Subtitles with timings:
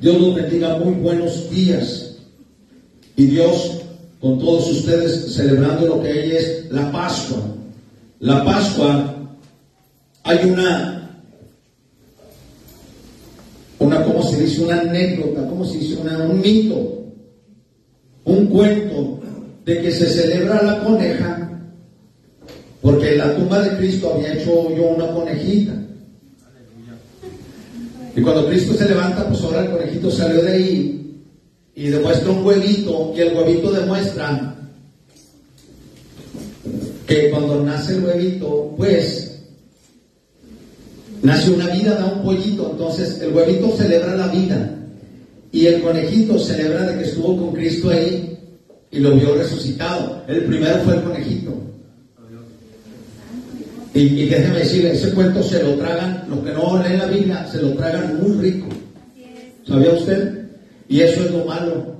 [0.00, 0.78] Dios los bendiga.
[0.78, 2.16] Muy buenos días.
[3.14, 3.82] Y Dios
[4.20, 7.38] con todos ustedes celebrando lo que es la Pascua.
[8.18, 9.14] La Pascua
[10.24, 11.22] hay una,
[13.78, 14.64] una, ¿cómo se dice?
[14.64, 15.94] Una anécdota, ¿cómo se dice?
[15.96, 17.04] un mito,
[18.24, 19.20] un cuento
[19.64, 21.62] de que se celebra la coneja
[22.82, 25.85] porque en la tumba de Cristo había hecho yo una conejita.
[28.16, 31.22] Y cuando Cristo se levanta, pues ahora el conejito salió de ahí
[31.74, 34.56] y demuestra un huevito y el huevito demuestra
[37.06, 39.42] que cuando nace el huevito, pues
[41.22, 44.78] nace una vida, da un pollito, entonces el huevito celebra la vida
[45.52, 48.38] y el conejito celebra de que estuvo con Cristo ahí
[48.90, 50.22] y lo vio resucitado.
[50.26, 51.65] El primero fue el conejito.
[53.96, 57.62] Y, déjeme decirle, ese cuento se lo tragan, los que no leen la Biblia, se
[57.62, 58.66] lo tragan muy rico.
[59.66, 60.48] ¿Sabía usted?
[60.86, 61.96] Y eso es lo malo,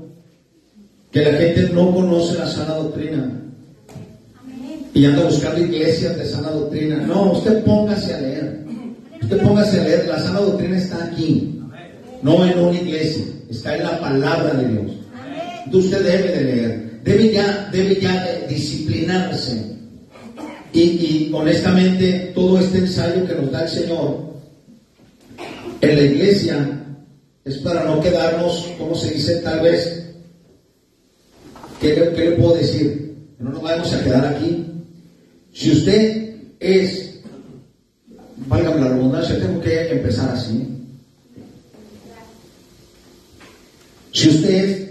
[1.11, 3.41] que la gente no conoce la sana doctrina.
[4.92, 6.97] Y anda buscando iglesias de sana doctrina.
[6.98, 8.64] No, usted póngase a leer.
[9.22, 10.06] Usted póngase a leer.
[10.06, 11.61] La sana doctrina está aquí.
[12.22, 13.24] No en una iglesia.
[13.50, 14.92] Está en la palabra de Dios.
[15.64, 17.00] Entonces usted debe de leer.
[17.05, 19.75] Debe ya, debe ya disciplinarse
[20.82, 24.27] y, honestamente, todo este ensayo que nos da el Señor
[25.80, 26.83] en la iglesia
[27.44, 30.05] es para no quedarnos, como se dice, tal vez,
[31.80, 33.16] ¿qué, le puedo decir?
[33.38, 34.66] No nos vamos a quedar aquí.
[35.52, 37.20] Si usted es,
[38.46, 40.66] válgame la redundancia, tengo que empezar así.
[44.12, 44.88] Si usted es,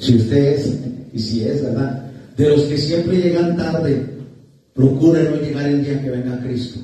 [0.00, 0.74] si usted es,
[1.12, 2.07] y si es, ¿verdad?
[2.38, 4.06] De los que siempre llegan tarde,
[4.72, 6.78] procure no llegar el día que venga Cristo,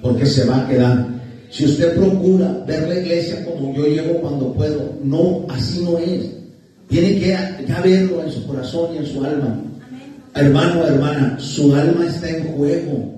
[0.00, 1.08] porque se va a quedar.
[1.50, 6.30] Si usted procura ver la iglesia como yo llego cuando puedo, no, así no es.
[6.88, 7.28] Tiene que
[7.66, 9.60] ya verlo en su corazón y en su alma.
[10.32, 13.14] Hermano, hermana, su alma está en juego.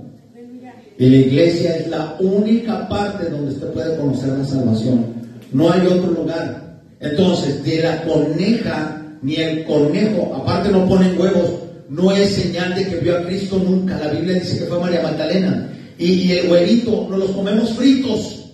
[0.98, 5.04] Y la iglesia es la única parte donde usted puede conocer la salvación.
[5.53, 6.81] No hay otro lugar.
[7.00, 11.50] Entonces, de la coneja, ni el conejo, aparte no ponen huevos,
[11.88, 13.98] no es señal de que vio a Cristo nunca.
[13.98, 15.72] La Biblia dice que fue María Magdalena.
[15.98, 18.52] Y, el huevito nos los comemos fritos.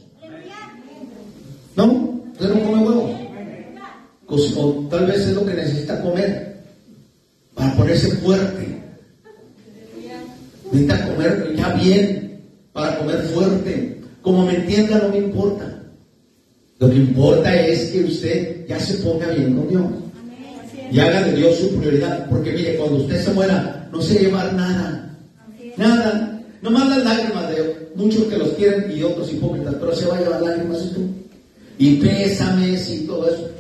[1.77, 2.23] ¿No?
[2.33, 3.11] Usted no come huevos.
[4.57, 6.63] O tal vez es lo que necesita comer
[7.55, 8.81] para ponerse fuerte.
[10.71, 12.41] Necesita comer ya bien
[12.73, 14.01] para comer fuerte.
[14.23, 15.83] Como me entienda, no me importa.
[16.79, 20.02] Lo que importa es que usted ya se ponga bien con Dios
[20.93, 22.29] y haga de Dios su prioridad.
[22.29, 25.17] Porque mire, cuando usted se muera, no se llevar nada.
[25.77, 26.43] Nada.
[26.61, 30.19] No más las lágrimas de muchos que los quieren y otros hipócritas, pero se va
[30.19, 31.01] a llevar lágrimas y tú.
[31.79, 33.51] Y pésames y todo eso.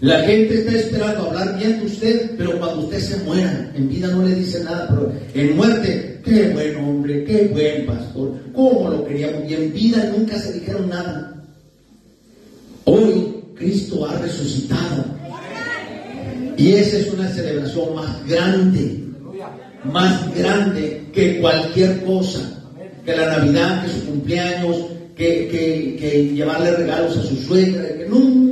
[0.00, 4.08] La gente está esperando hablar bien de usted, pero cuando usted se muera, en vida
[4.08, 9.06] no le dice nada, pero en muerte, qué buen hombre, qué buen pastor, cómo lo
[9.06, 9.50] queríamos.
[9.50, 11.42] Y en vida nunca se dijeron nada.
[12.84, 15.23] Hoy Cristo ha resucitado.
[16.56, 19.04] Y esa es una celebración más grande,
[19.84, 22.62] más grande que cualquier cosa,
[23.04, 24.76] que la Navidad, que su cumpleaños,
[25.16, 28.44] que, llevarle regalos a su suegra, que no.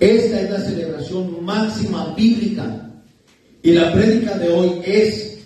[0.00, 2.84] Esta es la celebración máxima bíblica.
[3.62, 5.38] Y la prédica de hoy es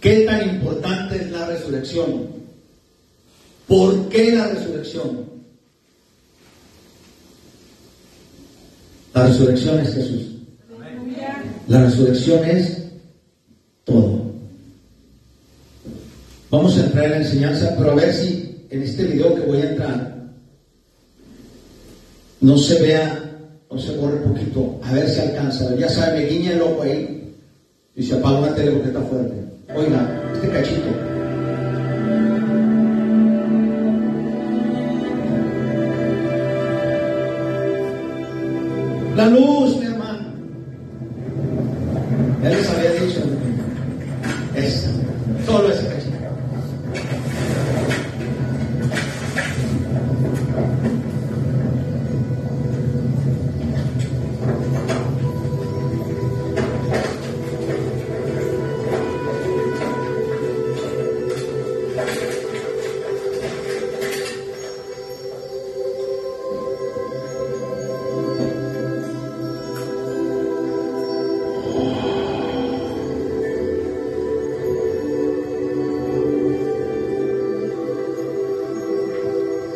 [0.00, 2.28] qué tan importante es la resurrección.
[3.66, 5.39] ¿Por qué la resurrección?
[9.14, 10.26] La resurrección es Jesús.
[11.68, 12.78] La resurrección es
[13.84, 14.20] todo.
[16.50, 19.58] Vamos a entrar en la enseñanza, pero a ver si en este video que voy
[19.58, 20.10] a entrar
[22.40, 23.38] no se vea,
[23.70, 25.74] no se borre un poquito, a ver si alcanza.
[25.76, 27.34] Ya sabe, me guiña el loco ahí
[27.94, 29.34] y se apaga una tele porque está fuerte.
[29.74, 31.09] Oiga, este cachito.
[39.20, 39.89] La luz,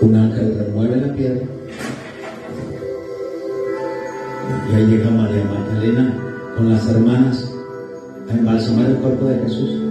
[0.04, 1.46] Un ángel remueve la piedra.
[4.70, 6.14] Y ahí llega María Magdalena
[6.54, 7.50] con las hermanas
[8.28, 9.83] a embalsamar el cuerpo de Jesús.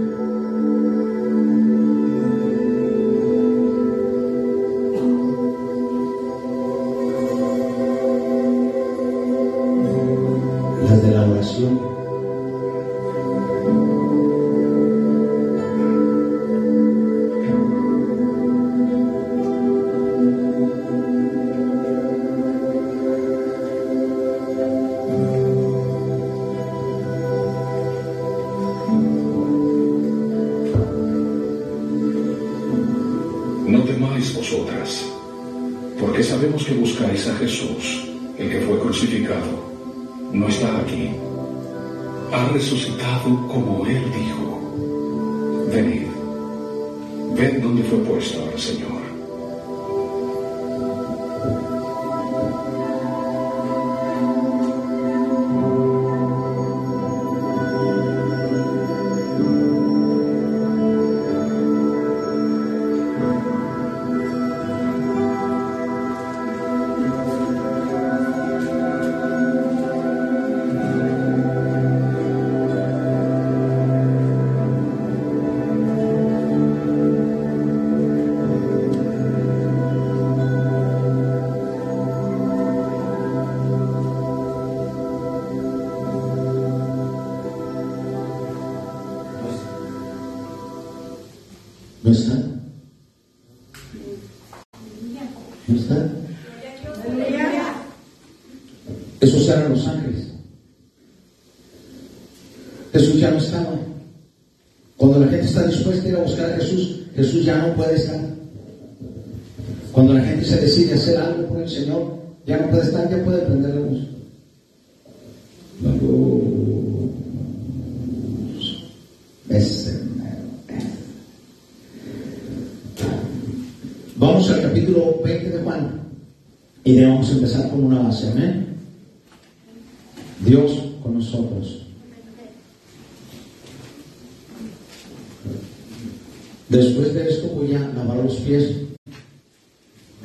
[136.68, 138.76] Después de esto voy a lavar los pies.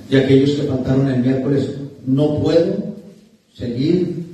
[0.10, 1.70] Y aquellos que faltaron el miércoles,
[2.06, 2.96] no puedo
[3.54, 4.26] seguir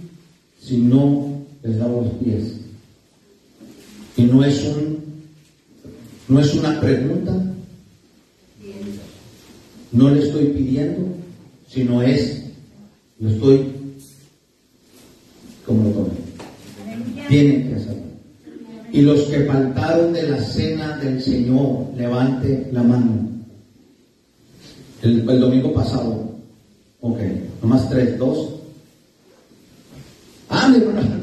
[0.61, 2.53] si no les lavo los pies.
[4.17, 5.03] Y no es un,
[6.29, 7.41] no es una pregunta.
[9.91, 11.07] No le estoy pidiendo,
[11.69, 12.43] sino es,
[13.19, 13.65] lo estoy,
[15.65, 16.25] como lo tomé.
[17.25, 17.64] Hacerlo.
[18.95, 23.29] Y los que faltaron de la cena del Señor, levante la mano.
[25.01, 26.31] El, domingo pasado.
[27.01, 27.19] Ok,
[27.61, 28.53] nomás tres, dos.
[30.47, 31.19] Ah, mi hermana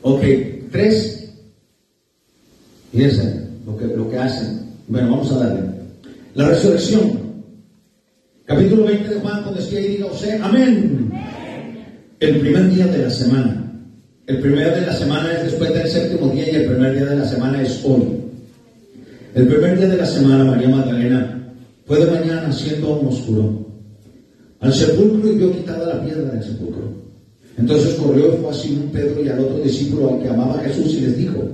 [0.00, 0.22] Ok,
[0.72, 1.30] tres.
[2.90, 4.62] Fíjense lo que, lo que hacen.
[4.88, 5.74] Bueno, vamos a darle.
[6.34, 7.22] La resurrección
[8.46, 11.10] Capítulo 20 de Juan, cuando esté ahí, diga usted, amén.
[12.18, 13.63] El primer día de la semana.
[14.26, 17.16] El primer de la semana es después del séptimo día y el primer día de
[17.16, 18.02] la semana es hoy.
[19.34, 21.54] El primer día de la semana, María Magdalena
[21.84, 23.64] fue de mañana siendo un oscuro
[24.60, 26.84] al sepulcro y vio quitada la piedra del sepulcro.
[27.58, 30.94] Entonces corrió y fue a Simón Pedro y al otro discípulo al que amaba Jesús
[30.94, 31.44] y les dijo,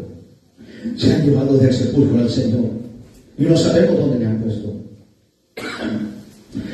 [0.96, 2.66] se han llevado del sepulcro al Señor
[3.36, 4.72] y no sabemos dónde le han puesto.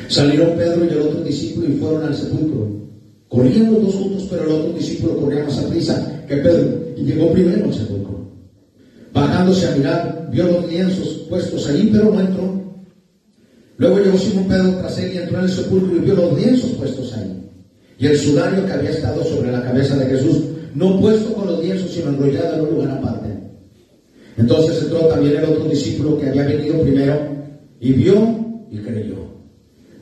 [0.09, 2.86] Salieron Pedro y el otro discípulo y fueron al sepulcro.
[3.29, 7.03] Corrían los dos juntos, pero el otro discípulo corría más a prisa que Pedro y
[7.03, 8.31] llegó primero al sepulcro.
[9.13, 12.57] Bajándose a mirar, vio los lienzos puestos ahí, pero no entró.
[13.77, 16.71] Luego llegó Simón Pedro tras él y entró en el sepulcro y vio los lienzos
[16.71, 17.49] puestos ahí.
[17.99, 20.43] Y el sudario que había estado sobre la cabeza de Jesús,
[20.73, 23.27] no puesto con los lienzos, sino enrollado en un lugar aparte.
[24.37, 27.19] Entonces entró también el otro discípulo que había venido primero
[27.79, 29.16] y vio y creyó.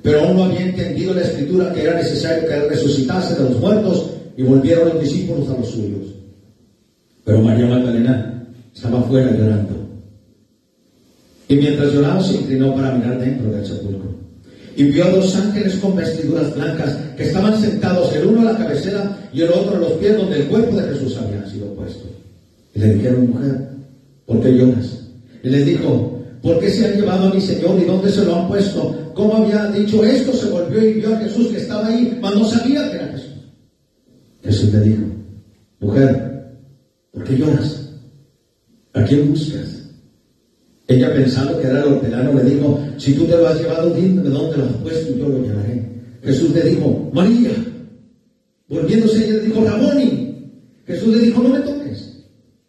[0.05, 3.59] Pero aún no había entendido la escritura que era necesario que él resucitase de los
[3.59, 6.13] muertos y volvieron los discípulos a los suyos.
[7.23, 9.73] Pero María Magdalena estaba fuera llorando.
[11.47, 14.13] Y mientras lloraba se inclinó para mirar dentro del sepulcro.
[14.75, 18.57] Y vio a dos ángeles con vestiduras blancas que estaban sentados, el uno a la
[18.59, 22.07] cabecera y el otro a los pies donde el cuerpo de Jesús había sido puesto.
[22.75, 23.69] Y le dijeron, mujer,
[24.27, 24.99] ¿por qué lloras?
[25.41, 28.35] Y le dijo, ¿por qué se han llevado a mi Señor y dónde se lo
[28.35, 29.04] han puesto?
[29.15, 30.33] ¿Cómo había dicho esto?
[30.33, 33.33] Se volvió y vio a Jesús que estaba ahí, pero no sabía que era Jesús.
[34.43, 35.03] Jesús le dijo,
[35.79, 36.51] mujer,
[37.11, 37.89] ¿por qué lloras?
[38.93, 39.89] ¿A quién buscas?
[40.87, 44.21] Ella pensando que era el hortelano le dijo, si tú te lo has llevado, dime
[44.21, 45.89] dónde lo has puesto y yo lo llevaré.
[46.21, 47.51] Jesús le dijo, María.
[48.67, 50.51] Volviéndose ella le dijo, Raboni.
[50.85, 51.84] Jesús le dijo, no me toques.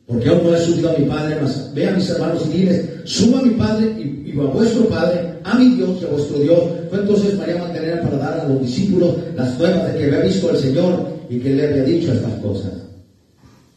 [0.06, 2.84] Porque aún no he subido a mi Padre, mas ve a mis hermanos y diles,
[3.04, 6.38] suba a mi Padre y, y, a vuestro Padre, a mi Dios y a vuestro
[6.38, 6.60] Dios.
[6.90, 10.48] Fue entonces María Magdalena para dar a los discípulos las nuevas de que había visto
[10.48, 12.72] al Señor y que le había dicho estas cosas.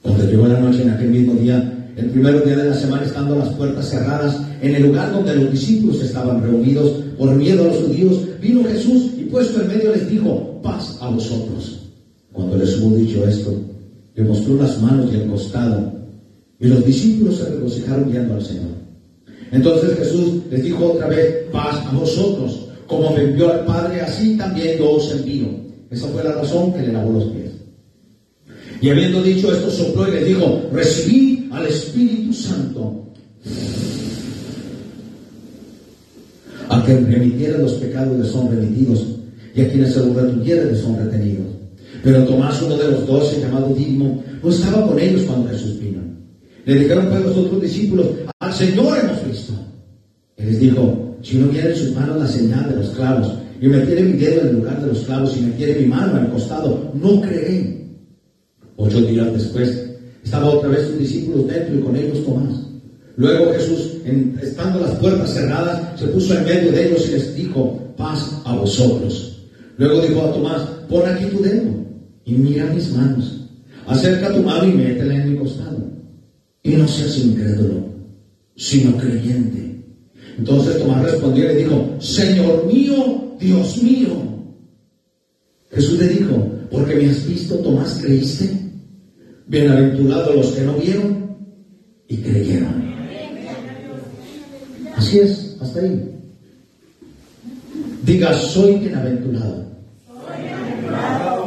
[0.04, 3.36] Cuando llegó la noche en aquel mismo día, el primer día de la semana, estando
[3.36, 7.78] las puertas cerradas, en el lugar donde los discípulos estaban reunidos por miedo a los
[7.78, 11.90] judíos, vino Jesús y puesto en medio les dijo, paz a vosotros.
[12.32, 13.54] Cuando les hubo dicho esto,
[14.16, 15.99] le mostró las manos y el costado,
[16.60, 18.80] y los discípulos se regocijaron viendo al Señor.
[19.52, 22.68] Entonces Jesús les dijo otra vez, paz a vosotros.
[22.86, 25.48] Como me envió al Padre, así también yo os envío.
[25.90, 27.52] Esa fue la razón que le lavó los pies.
[28.82, 33.06] Y habiendo dicho esto, sopló y les dijo, recibí al Espíritu Santo.
[36.70, 39.06] A quien remitiera los pecados les son remitidos,
[39.56, 41.48] y a quienes se los retuviera les son retenidos.
[42.04, 46.09] Pero Tomás, uno de los doce, llamado Digmo, no estaba con ellos cuando Jesús vino.
[46.66, 48.08] Le dijeron pues los otros discípulos,
[48.40, 49.54] al Señor hemos visto.
[50.38, 53.68] Él les dijo, si uno viera en sus manos la señal de los clavos, y
[53.68, 56.92] metiere mi dedo en el lugar de los clavos, y metiere mi mano el costado,
[56.94, 57.88] no creeré.
[58.78, 59.90] Ocho días después,
[60.24, 62.60] estaba otra vez sus discípulos dentro y con ellos Tomás.
[63.18, 63.98] Luego Jesús,
[64.42, 68.56] estando las puertas cerradas, se puso en medio de ellos y les dijo, paz a
[68.56, 69.44] vosotros.
[69.78, 71.70] Luego dijo a Tomás, pon aquí tu dedo
[72.24, 73.46] y mira mis manos.
[73.88, 75.99] Acerca tu mano y métela en mi costado.
[76.64, 77.86] Y no seas incrédulo,
[78.56, 79.84] sino creyente.
[80.38, 84.10] Entonces Tomás respondió y le dijo, Señor mío, Dios mío.
[85.72, 88.50] Jesús le dijo, porque me has visto, Tomás, creíste.
[89.48, 91.38] Bienaventurados los que no vieron
[92.08, 92.90] y creyeron.
[94.96, 96.10] Así es, hasta ahí.
[98.04, 99.66] Diga, soy bienaventurado.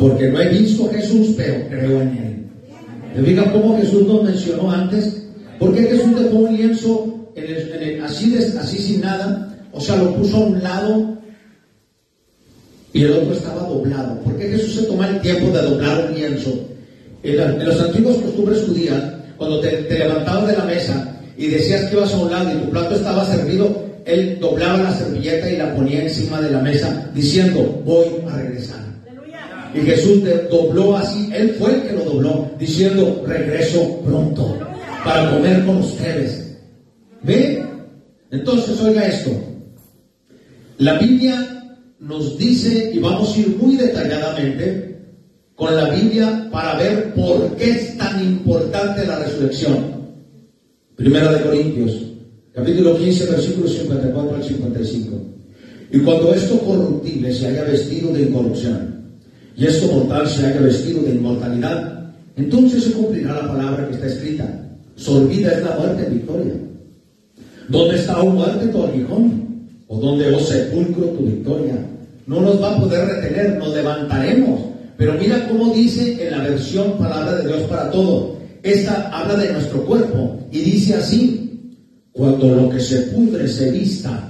[0.01, 2.32] Porque no he visto a Jesús, pero creo en Él.
[3.15, 5.23] ¿Me digan cómo Jesús nos mencionó antes?
[5.59, 7.15] ¿Por qué Jesús dejó un lienzo
[8.05, 9.55] así, así sin nada?
[9.73, 11.19] O sea, lo puso a un lado
[12.93, 14.21] y el otro estaba doblado.
[14.21, 16.59] ¿Por qué Jesús se toma el tiempo de doblar un lienzo?
[17.23, 19.03] En, las antiguas costumbres judías,
[19.37, 22.71] cuando te, levantabas de la mesa y decías que ibas a un lado y tu
[22.71, 27.83] plato estaba servido, él doblaba la servilleta y la ponía encima de la mesa diciendo,
[27.85, 28.92] voy a regresar.
[29.75, 34.59] Y Jesús dobló así, él fue el que lo dobló, diciendo, regreso pronto
[35.05, 36.59] para comer con ustedes.
[37.23, 37.65] ¿Ve?
[38.31, 39.31] Entonces, oiga esto.
[40.79, 44.93] La Biblia nos dice, y vamos a ir muy detalladamente,
[45.55, 50.03] con la Biblia para ver por qué es tan importante la resurrección.
[50.97, 51.97] Primera de Corintios,
[52.53, 55.17] capítulo 15, versículos 54 al 55.
[55.93, 58.92] Y cuando esto corruptible se haya vestido de incorrupción,
[59.57, 64.07] y esto mortal se haya vestido de inmortalidad, entonces se cumplirá la palabra que está
[64.07, 64.69] escrita.
[64.97, 66.55] Solvida es la muerte en victoria.
[67.69, 69.69] ¿Dónde está, oh muerte, tu aguijón?
[69.89, 71.75] ¿O dónde, oh sepulcro, tu victoria?
[72.27, 76.93] No nos va a poder retener, nos levantaremos pero mira cómo dice en la versión
[76.97, 78.37] Palabra de Dios para todo.
[78.63, 81.73] Esta habla de nuestro cuerpo y dice así,
[82.13, 84.29] cuando lo que se pudre se vista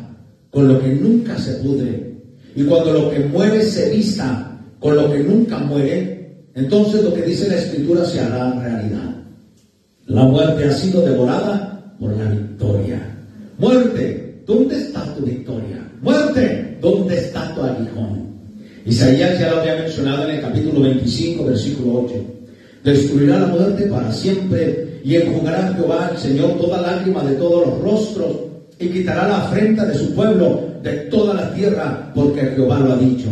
[0.51, 2.15] con lo que nunca se pudre,
[2.57, 4.52] y cuando lo que muere se vista
[4.83, 9.15] con lo que nunca muere, entonces lo que dice la Escritura se hará realidad.
[10.07, 13.01] La muerte ha sido devorada por la victoria.
[13.59, 15.89] Muerte, ¿dónde está tu victoria?
[16.03, 18.33] Muerte, ¿dónde está tu aguijón?
[18.85, 22.15] Isaías ya lo había mencionado en el capítulo 25, versículo 8.
[22.83, 27.81] Destruirá la muerte para siempre y enjugará Jehová el Señor toda lágrima de todos los
[27.83, 28.37] rostros
[28.81, 32.97] y quitará la afrenta de su pueblo de toda la tierra porque Jehová lo ha
[32.97, 33.29] dicho.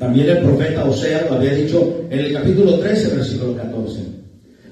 [0.00, 4.00] También el profeta Osea lo había dicho en el capítulo 13, versículo 14.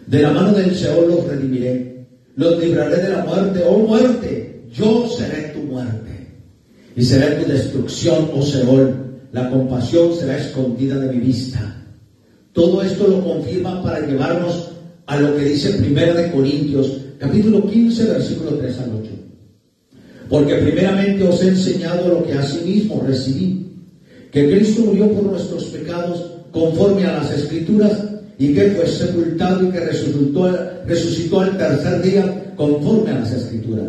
[0.07, 5.07] De la mano del Seol los redimiré, los libraré de la muerte, oh muerte, yo
[5.07, 6.29] seré tu muerte
[6.97, 11.77] y seré tu destrucción, oh Seol la compasión será escondida de mi vista.
[12.55, 14.71] Todo esto lo confirma para llevarnos
[15.05, 19.11] a lo que dice Primera de Corintios, capítulo 15, versículo 3 al 8.
[20.31, 23.68] Porque primeramente os he enseñado lo que asimismo recibí,
[24.31, 27.93] que Cristo murió por nuestros pecados conforme a las escrituras
[28.39, 33.87] y que fue sepultado y que resucitó, resucitó al tercer día conforme a las escrituras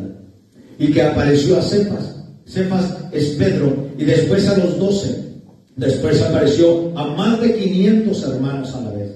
[0.77, 2.15] y que apareció a Cephas.
[2.45, 5.29] Cephas es Pedro y después a los doce.
[5.75, 9.11] Después apareció a más de 500 hermanos a la vez,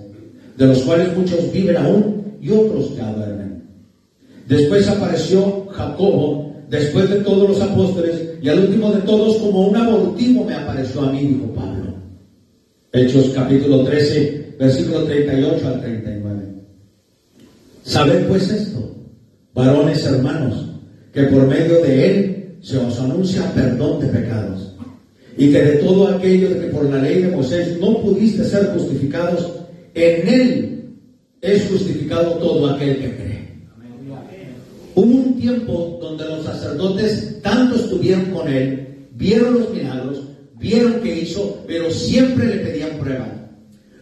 [0.58, 3.64] de los cuales muchos viven aún y otros ya duermen.
[4.48, 9.78] Después apareció Jacobo, después de todos los apóstoles, y al último de todos, como un
[9.78, 11.94] abortivo me apareció a mí, dijo Pablo.
[12.92, 16.42] Hechos capítulo 13, versículo 38 al 39.
[17.84, 18.96] Sabed pues esto,
[19.54, 20.66] varones hermanos,
[21.14, 24.76] que por medio de él se os anuncia perdón de pecados,
[25.38, 28.74] y que de todo aquello de que por la ley de Moisés no pudiste ser
[28.74, 29.60] justificados,
[29.94, 30.86] en él
[31.40, 33.33] es justificado todo aquel que cree.
[35.44, 40.22] Tiempo donde los sacerdotes tanto estuvieron con él, vieron los milagros,
[40.58, 43.28] vieron que hizo, pero siempre le pedían prueba.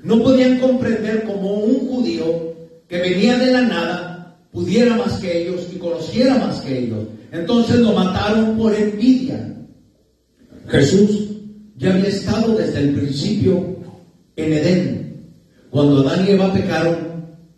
[0.04, 2.54] No podían comprender cómo un judío
[2.88, 7.06] que venía de la nada pudiera más que ellos y conociera más que ellos.
[7.32, 9.66] Entonces lo mataron por envidia.
[10.68, 11.28] Jesús
[11.76, 13.78] ya había estado desde el principio
[14.36, 15.34] en Edén.
[15.72, 16.98] Cuando Adán y Eva pecaron,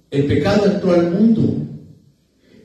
[0.10, 1.64] el pecado entró al mundo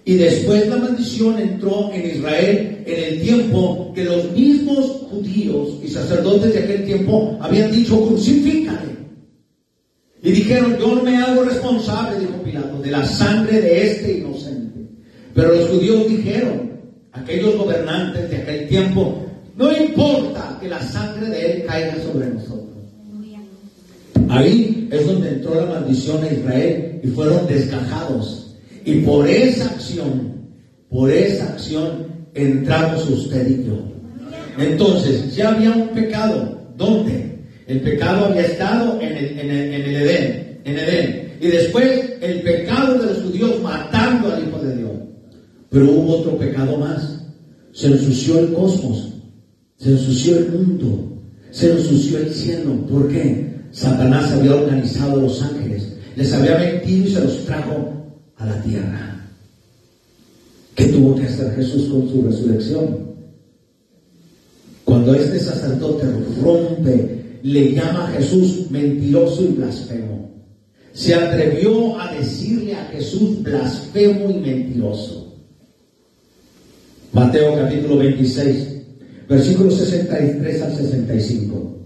[0.04, 5.88] y después la maldición entró en Israel en el tiempo que los mismos judíos y
[5.88, 8.96] sacerdotes de aquel tiempo habían dicho, crucifícale.
[10.22, 14.80] Y dijeron, yo no me hago responsable, dijo Pilato, de la sangre de este inocente.
[15.34, 16.72] Pero los judíos dijeron,
[17.12, 19.24] aquellos gobernantes de aquel tiempo,
[19.56, 22.68] no importa que la sangre de él caiga sobre nosotros.
[24.30, 28.47] Ahí es donde entró la maldición a Israel y fueron desgajados
[28.88, 30.32] y por esa acción,
[30.88, 33.78] por esa acción, entramos usted y yo.
[34.58, 36.58] Entonces, ya había un pecado.
[36.78, 37.38] ¿Dónde?
[37.66, 41.32] El pecado había estado en el, en el, en el Edén, en Edén.
[41.38, 44.90] Y después el pecado de los judíos matando al Hijo de Dios.
[45.68, 47.26] Pero hubo otro pecado más.
[47.72, 49.12] Se ensució el cosmos,
[49.76, 52.86] se ensució el mundo, se ensució el cielo.
[52.86, 53.52] ¿Por qué?
[53.70, 57.97] Satanás había organizado los ángeles, les había mentido y se los trajo
[58.38, 59.26] a la tierra.
[60.74, 63.08] ¿Qué tuvo que hacer Jesús con su resurrección?
[64.84, 66.06] Cuando este sacerdote
[66.42, 70.30] rompe, le llama a Jesús mentiroso y blasfemo.
[70.92, 75.36] Se atrevió a decirle a Jesús blasfemo y mentiroso.
[77.12, 78.68] Mateo capítulo 26,
[79.28, 81.76] versículos 63 al 65.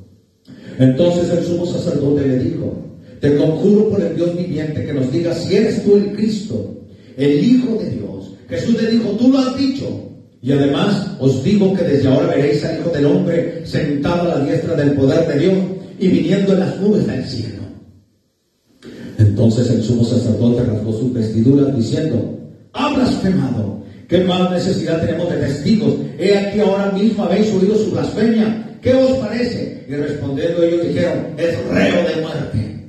[0.78, 2.91] Entonces el sumo sacerdote le dijo,
[3.22, 6.74] te conjuro por el Dios viviente que nos diga si eres tú el Cristo,
[7.16, 8.34] el Hijo de Dios.
[8.48, 10.10] Jesús le dijo, tú lo has dicho.
[10.42, 14.44] Y además os digo que desde ahora veréis al Hijo del Hombre sentado a la
[14.44, 15.54] diestra del poder de Dios
[16.00, 17.62] y viniendo en las nubes del cielo.
[19.16, 22.40] Entonces el sumo sacerdote rasgó sus vestiduras diciendo,
[22.72, 23.84] ha blasfemado.
[24.08, 25.94] ¿Qué más necesidad tenemos de testigos?
[26.18, 28.78] He aquí ahora mismo habéis oído su blasfemia.
[28.82, 29.86] ¿Qué os parece?
[29.88, 32.81] Y respondiendo ellos dijeron, es reo de muerte.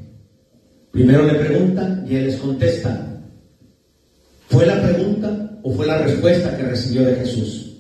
[0.94, 3.20] Primero le preguntan y él les contesta.
[4.48, 7.78] ¿Fue la pregunta o fue la respuesta que recibió de Jesús?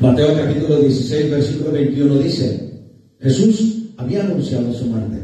[0.00, 2.82] Mateo capítulo 16, versículo 21 dice,
[3.20, 5.18] Jesús había anunciado su muerte.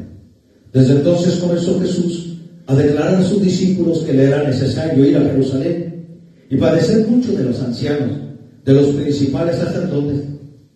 [0.73, 5.25] Desde entonces comenzó Jesús a declarar a sus discípulos que le era necesario ir a
[5.25, 6.07] Jerusalén
[6.49, 8.17] y padecer mucho de los ancianos,
[8.65, 10.21] de los principales sacerdotes,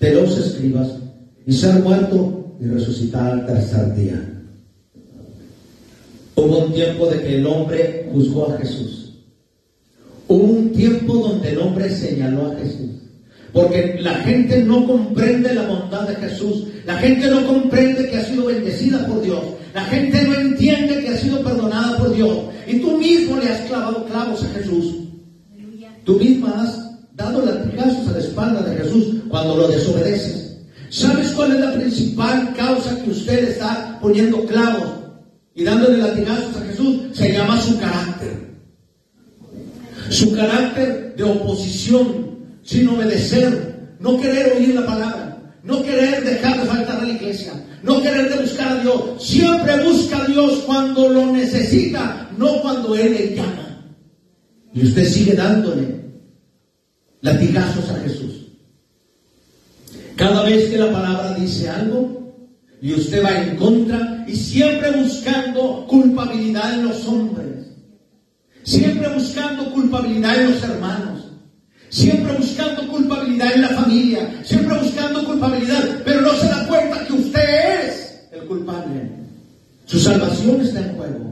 [0.00, 0.88] de los escribas,
[1.46, 4.33] y ser muerto y resucitar al tercer día.
[6.44, 9.14] Hubo un tiempo de que el hombre juzgó a Jesús.
[10.28, 12.90] Hubo un tiempo donde el hombre señaló a Jesús.
[13.50, 16.64] Porque la gente no comprende la bondad de Jesús.
[16.84, 19.40] La gente no comprende que ha sido bendecida por Dios.
[19.72, 22.38] La gente no entiende que ha sido perdonada por Dios.
[22.66, 24.96] Y tú mismo le has clavado clavos a Jesús.
[26.04, 26.78] Tú misma has
[27.16, 30.58] dado latigazos a la espalda de Jesús cuando lo desobedeces.
[30.90, 35.03] ¿Sabes cuál es la principal causa que usted está poniendo clavos?
[35.54, 38.54] Y dándole latigazos a Jesús, se llama su carácter.
[40.10, 46.66] Su carácter de oposición, sin obedecer, no querer oír la palabra, no querer dejar de
[46.66, 49.24] faltar a la iglesia, no querer de buscar a Dios.
[49.24, 53.94] Siempre busca a Dios cuando lo necesita, no cuando Él le llama.
[54.74, 56.02] Y usted sigue dándole
[57.20, 58.48] latigazos a Jesús.
[60.16, 62.23] Cada vez que la palabra dice algo,
[62.80, 67.66] y usted va en contra y siempre buscando culpabilidad en los hombres.
[68.62, 71.28] Siempre buscando culpabilidad en los hermanos.
[71.90, 74.42] Siempre buscando culpabilidad en la familia.
[74.44, 76.02] Siempre buscando culpabilidad.
[76.04, 79.10] Pero no se da cuenta que usted es el culpable.
[79.84, 81.24] Su salvación está en juego.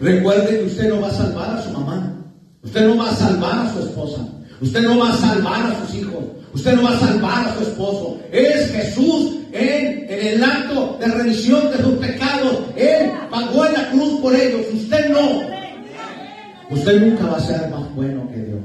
[0.00, 2.16] Recuerde que usted no va a salvar a su mamá.
[2.62, 4.28] Usted no va a salvar a su esposa.
[4.60, 6.24] Usted no va a salvar a sus hijos.
[6.56, 8.18] Usted no va a salvar a su esposo.
[8.32, 12.60] Es Jesús en, el acto de remisión de sus pecados.
[12.76, 14.62] Él pagó en la cruz por ellos.
[14.72, 15.42] Usted no.
[16.70, 18.60] Usted nunca va a ser más bueno que Dios.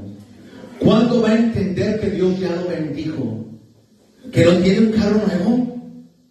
[0.78, 3.44] ¿Cuándo va a entender que Dios ya lo bendijo?
[4.32, 5.76] Que no tiene un carro nuevo.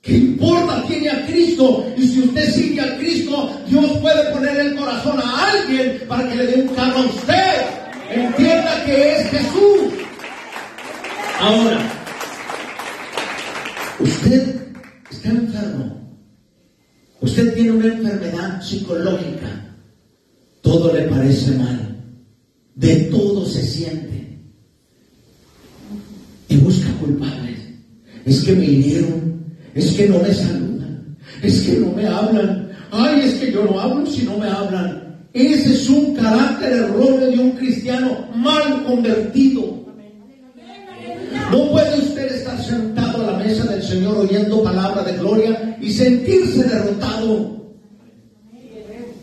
[0.01, 0.83] ¿Qué importa?
[0.87, 1.85] Tiene a Cristo.
[1.95, 6.35] Y si usted sigue a Cristo, Dios puede poner el corazón a alguien para que
[6.37, 7.53] le dé un carro a usted.
[8.09, 10.00] Entienda que es Jesús.
[11.41, 11.79] Ahora,
[13.99, 14.55] usted
[15.09, 16.17] está enfermo.
[17.19, 19.75] Usted tiene una enfermedad psicológica.
[20.61, 21.97] Todo le parece mal.
[22.75, 24.39] De todo se siente.
[26.47, 27.59] Y busca culpables.
[28.25, 29.31] Es que me hirieron
[29.73, 33.79] es que no me saludan, es que no me hablan, ay, es que yo no
[33.79, 35.01] hablo si no me hablan.
[35.33, 39.70] Ese es un carácter erróneo de un cristiano mal convertido.
[41.51, 45.91] No puede usted estar sentado a la mesa del Señor oyendo palabra de gloria y
[45.91, 47.61] sentirse derrotado.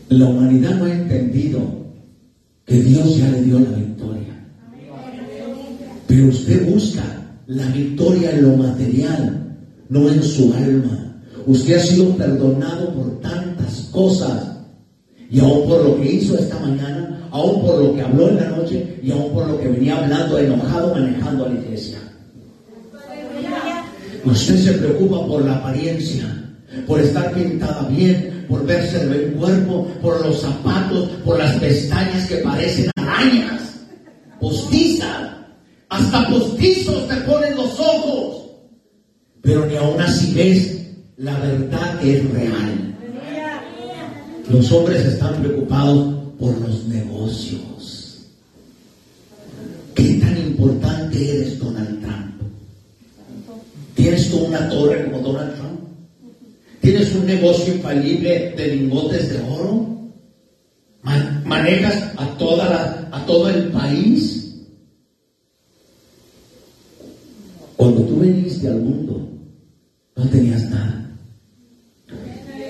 [0.09, 1.59] La humanidad no ha entendido
[2.65, 4.47] que Dios ya le dio la victoria.
[6.07, 7.03] Pero usted busca
[7.47, 9.39] la victoria en lo material
[9.89, 11.15] no en su alma.
[11.47, 14.55] Usted ha sido perdonado por tantas cosas.
[15.31, 18.49] Y aún por lo que hizo esta mañana, aún por lo que habló en la
[18.49, 21.98] noche y aún por lo que venía hablando enojado manejando a la iglesia.
[24.25, 26.25] Usted se preocupa por la apariencia,
[26.85, 32.27] por estar pintada bien, por verse de buen cuerpo, por los zapatos, por las pestañas
[32.27, 33.61] que parecen arañas,
[34.39, 35.29] postizas,
[35.89, 38.39] hasta postizos te ponen los ojos
[39.41, 40.79] pero ni aún así ves
[41.17, 42.95] la verdad que es real.
[44.49, 48.27] Los hombres están preocupados por los negocios.
[49.95, 51.98] ¿Qué tan importante eres Donald?
[53.99, 55.81] ¿Tienes tú una torre como Donald Trump?
[56.79, 59.87] ¿Tienes un negocio infalible de lingotes de oro?
[61.43, 64.55] ¿Manejas a, toda a todo el país?
[67.75, 69.27] Cuando tú viniste al mundo,
[70.15, 71.11] no tenías nada.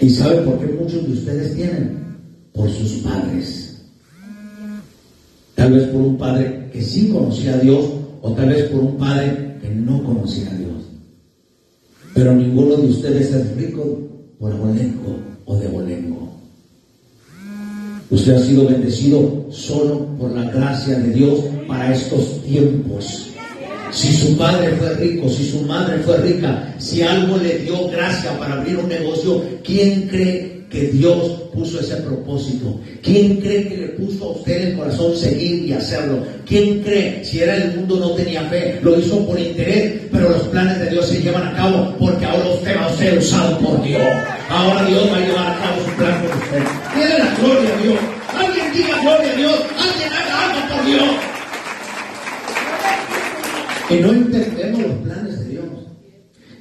[0.01, 2.17] ¿Y sabe por qué muchos de ustedes tienen?
[2.53, 3.85] Por sus padres.
[5.53, 7.85] Tal vez por un padre que sí conocía a Dios
[8.19, 10.78] o tal vez por un padre que no conocía a Dios.
[12.19, 13.97] Pero ninguno de ustedes es rico
[14.39, 16.34] por abolengo o de bolengo.
[18.10, 23.29] Usted ha sido bendecido solo por la gracia de Dios para estos tiempos.
[23.93, 28.38] Si su padre fue rico, si su madre fue rica, si algo le dio gracia
[28.38, 32.79] para abrir un negocio, ¿quién cree que Dios puso ese propósito?
[33.01, 36.23] ¿Quién cree que le puso a usted en el corazón seguir y hacerlo?
[36.45, 40.43] ¿Quién cree, si era el mundo no tenía fe, lo hizo por interés, pero los
[40.49, 43.84] planes de Dios se llevan a cabo porque ahora usted va a ser usado por
[43.84, 44.01] Dios.
[44.49, 46.63] Ahora Dios va a llevar a cabo su plan por usted.
[46.93, 47.99] Tiene la gloria a Dios.
[48.38, 49.60] Alguien diga gloria a Dios.
[49.77, 51.29] Alguien haga algo por Dios
[53.89, 55.65] que no entendemos los planes de Dios.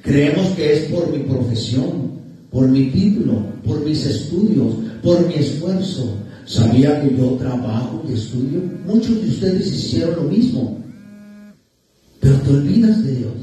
[0.01, 2.08] Creemos que es por mi profesión,
[2.51, 6.15] por mi título, por mis estudios, por mi esfuerzo.
[6.45, 8.61] ¿Sabía que yo trabajo y estudio?
[8.85, 10.83] Muchos de ustedes hicieron lo mismo.
[12.19, 13.33] Pero te olvidas de Dios.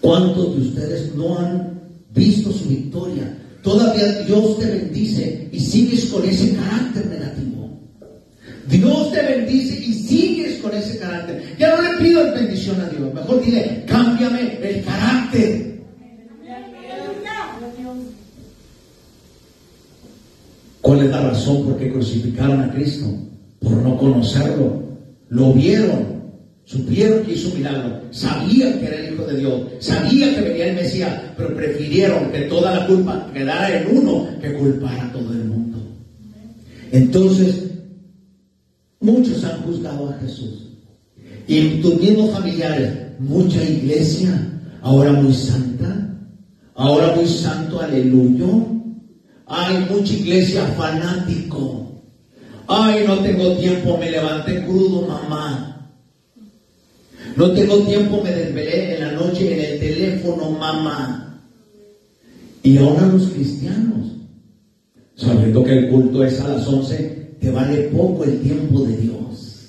[0.00, 1.80] ¿Cuántos de ustedes no han
[2.14, 3.36] visto su victoria?
[3.62, 7.78] Todavía Dios te bendice y sigues con ese carácter negativo.
[8.70, 11.56] Dios te bendice y sigues con ese carácter.
[11.58, 15.77] Ya no le pido bendición a Dios, mejor dile, cámbiame el carácter.
[20.88, 23.04] ¿Cuál es la razón por qué crucificaron a Cristo?
[23.60, 24.84] Por no conocerlo.
[25.28, 26.22] Lo vieron,
[26.64, 30.76] supieron que hizo milagro, sabían que era el Hijo de Dios, sabían que venía el
[30.76, 35.44] Mesías, pero prefirieron que toda la culpa quedara en uno que culpara a todo el
[35.44, 35.76] mundo.
[36.90, 37.64] Entonces,
[39.00, 40.70] Muchos han juzgado a Jesús.
[41.46, 41.82] Y
[42.32, 46.16] familiares, mucha iglesia, ahora muy santa,
[46.74, 48.77] ahora muy santo, aleluya.
[49.48, 51.86] Hay mucha iglesia fanático.
[52.66, 55.90] Ay, no tengo tiempo, me levanté crudo, mamá.
[57.34, 61.40] No tengo tiempo, me desvelé en la noche en el teléfono, mamá.
[62.62, 64.08] Y ahora los cristianos,
[65.16, 69.68] sabiendo que el culto es a las 11, te vale poco el tiempo de Dios.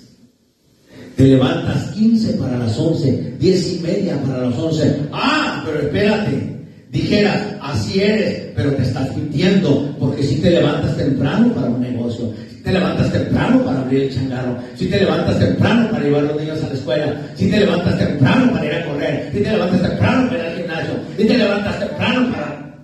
[1.15, 5.07] Te levantas 15 para las 11, 10 y media para las 11.
[5.13, 6.58] Ah, pero espérate.
[6.89, 12.33] Dijeras, así eres, pero te estás mintiendo, porque si te levantas temprano para un negocio,
[12.49, 16.27] si te levantas temprano para abrir el changarro, si te levantas temprano para llevar a
[16.27, 19.51] los niños a la escuela, si te levantas temprano para ir a correr, si te
[19.51, 22.75] levantas temprano para ir al gimnasio, si te levantas temprano para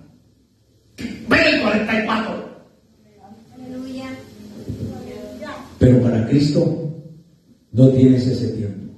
[1.27, 2.45] ver el 44.
[5.79, 6.93] Pero para Cristo
[7.71, 8.93] no tienes ese tiempo.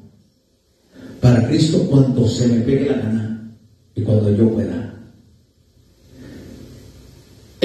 [1.22, 3.54] Para Cristo cuando se me pegue la gana
[3.96, 4.96] y cuando yo pueda.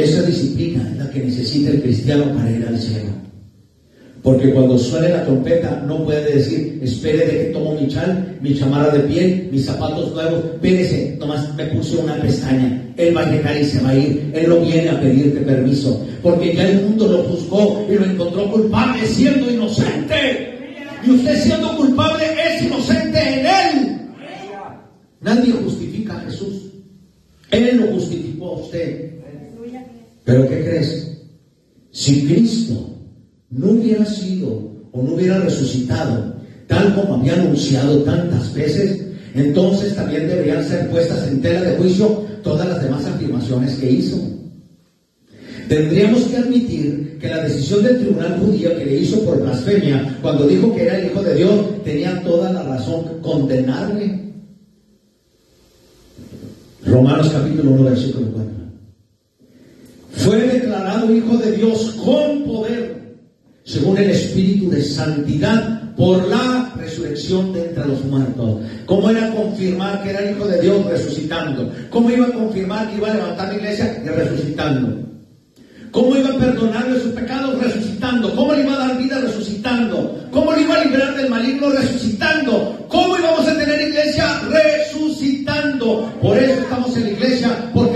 [0.03, 3.11] Esa disciplina es la que necesita el cristiano para ir al cielo.
[4.21, 8.59] Porque cuando suene la trompeta no puede decir, espere de que tomo mi chal, mi
[8.59, 12.93] chamarra de piel, mis zapatos nuevos, espérese, nomás me puse una pestaña.
[12.97, 14.33] Él va a llegar y se va a ir.
[14.35, 16.05] Él no viene a pedirte permiso.
[16.21, 20.59] Porque ya el mundo lo juzgó y lo encontró culpable siendo inocente.
[21.07, 23.99] Y usted siendo culpable es inocente en Él.
[25.21, 26.71] Nadie justifica a Jesús.
[27.53, 29.22] Él lo justificó a usted.
[30.25, 31.19] Pero ¿qué crees?
[31.91, 32.97] Si Cristo
[33.51, 36.33] no hubiera sido o no hubiera resucitado
[36.73, 39.01] tal como había anunciado tantas veces,
[39.35, 44.19] entonces también deberían ser puestas en tela de juicio todas las demás afirmaciones que hizo.
[45.69, 50.47] Tendríamos que admitir que la decisión del tribunal judío que le hizo por blasfemia, cuando
[50.47, 54.21] dijo que era el Hijo de Dios, tenía toda la razón condenarle.
[56.85, 58.62] Romanos capítulo 1, versículo 4.
[60.13, 63.17] Fue declarado Hijo de Dios con poder,
[63.65, 68.61] según el Espíritu de Santidad, por la resurrección de entre los muertos.
[68.87, 71.73] ¿Cómo era confirmar que era Hijo de Dios resucitando?
[71.91, 75.13] ¿Cómo iba a confirmar que iba a levantar la iglesia y resucitando?
[75.93, 78.35] ¿Cómo iba a perdonarle sus pecados resucitando?
[78.35, 80.27] ¿Cómo le iba a dar vida resucitando?
[80.31, 82.87] ¿Cómo le iba a liberar del maligno resucitando?
[82.89, 86.11] ¿Cómo íbamos a tener iglesia resucitando?
[86.23, 87.92] Por eso estamos en la iglesia, porque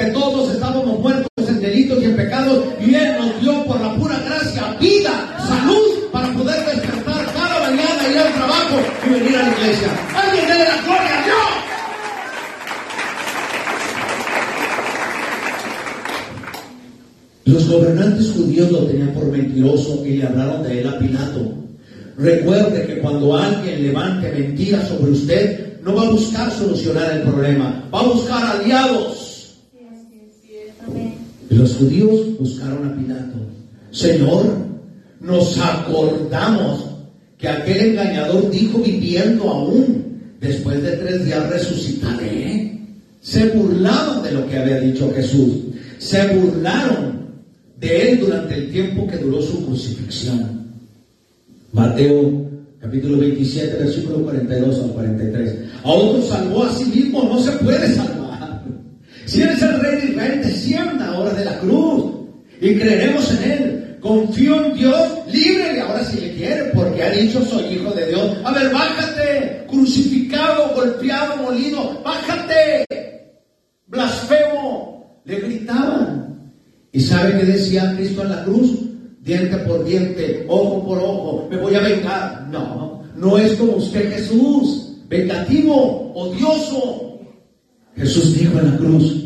[2.80, 8.08] y Él nos dio por la pura gracia vida, salud, para poder despertar cada mañana,
[8.10, 9.88] ir al trabajo y venir a la iglesia.
[10.14, 11.48] Alguien dé la gloria a Dios.
[17.46, 21.54] Los gobernantes judíos lo tenían por mentiroso y le hablaron de él a Pilato.
[22.18, 27.88] Recuerde que cuando alguien levante mentiras sobre usted, no va a buscar solucionar el problema,
[27.92, 29.25] va a buscar aliados.
[31.50, 33.38] Y los judíos buscaron a Pilato.
[33.90, 34.46] Señor,
[35.20, 36.84] nos acordamos
[37.38, 40.04] que aquel engañador dijo viviendo aún,
[40.40, 42.78] después de tres días resucitaré.
[43.20, 45.54] Se burlaban de lo que había dicho Jesús.
[45.98, 47.26] Se burlaron
[47.80, 50.66] de él durante el tiempo que duró su crucifixión.
[51.72, 52.46] Mateo
[52.80, 55.54] capítulo 27, versículo 42 al 43.
[55.82, 58.25] A otro salvó a sí mismo, no se puede salvar.
[59.26, 62.14] Si eres el rey de Israel, descienda ahora de la cruz
[62.60, 63.98] y creeremos en él.
[64.00, 68.36] Confío en Dios, líbrele ahora si le quiere, porque ha dicho soy hijo de Dios.
[68.44, 72.84] A ver, bájate, crucificado, golpeado, molido, bájate,
[73.88, 75.20] blasfemo.
[75.24, 76.52] Le gritaban.
[76.92, 78.78] ¿Y sabe qué decía Cristo en la cruz?
[79.22, 82.46] Diente por diente, ojo por ojo, me voy a vengar.
[82.48, 87.15] No, no es como usted Jesús, vengativo, odioso.
[87.96, 89.24] Jesús dijo en la cruz,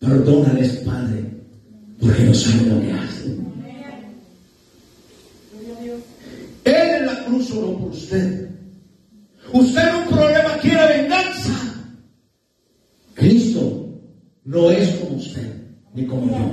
[0.00, 1.24] perdónales Padre,
[2.00, 3.54] porque no saben lo que hacen.
[6.64, 8.50] Él en la cruz oró por usted.
[9.52, 11.52] Usted en un problema quiere venganza.
[13.14, 13.88] Cristo
[14.44, 15.52] no es como usted,
[15.94, 16.50] ni como yo.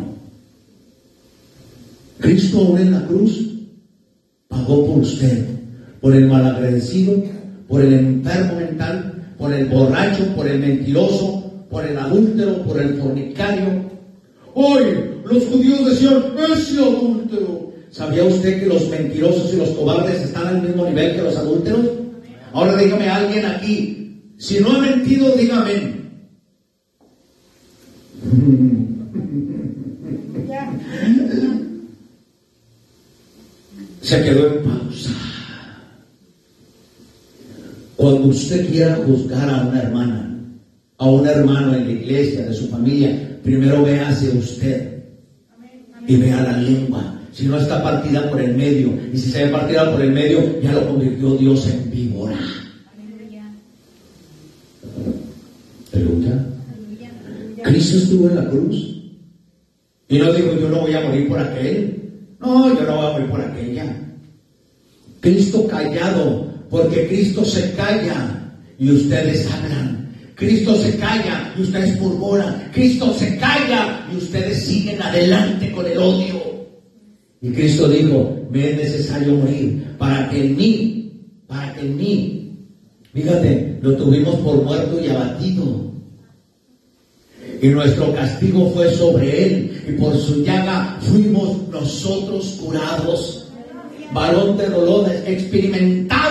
[2.19, 3.49] Cristo aún en la cruz
[4.47, 5.47] pagó por usted,
[5.99, 7.23] por el malagradecido,
[7.67, 9.10] por el enfermo mental,
[9.41, 13.89] por el borracho, por el mentiroso, por el adúltero, por el fornicario.
[14.53, 14.83] Hoy
[15.25, 16.23] los judíos decían,
[16.53, 17.71] ese adúltero.
[17.89, 21.85] ¿Sabía usted que los mentirosos y los cobardes están al mismo nivel que los adúlteros?
[22.53, 25.99] Ahora dígame a alguien aquí, si no ha mentido, dígame.
[34.01, 35.30] se quedó en pausa.
[38.01, 40.35] Cuando usted quiera juzgar a una hermana,
[40.97, 45.03] a un hermano en la iglesia, de su familia, primero vea hacia usted
[46.07, 47.19] y vea la lengua.
[47.31, 50.59] Si no está partida por el medio, y si se ve partida por el medio,
[50.63, 52.39] ya lo convirtió Dios en víbora.
[55.93, 56.43] Aleluya.
[57.61, 58.97] Cristo estuvo en la cruz
[60.09, 62.01] y no dijo yo no voy a morir por aquel.
[62.39, 63.95] No, yo no voy a morir por aquella.
[65.19, 70.09] Cristo callado, porque Cristo se calla y ustedes hablan.
[70.35, 72.69] Cristo se calla y ustedes murmuran.
[72.73, 76.41] Cristo se calla y ustedes siguen adelante con el odio.
[77.41, 81.11] Y Cristo dijo, me es necesario morir para que en mí,
[81.45, 82.53] para que en mí,
[83.13, 85.91] fíjate, lo tuvimos por muerto y abatido.
[87.61, 93.47] Y nuestro castigo fue sobre él y por su llaga fuimos nosotros curados.
[94.13, 96.30] varón de dolores, experimentado.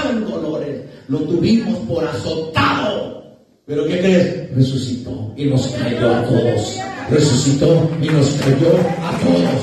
[1.10, 3.36] Lo tuvimos por azotado.
[3.66, 4.54] Pero ¿qué crees?
[4.54, 6.78] Resucitó y nos cayó a todos.
[7.10, 8.68] Resucitó y nos cayó
[9.02, 9.60] a todos.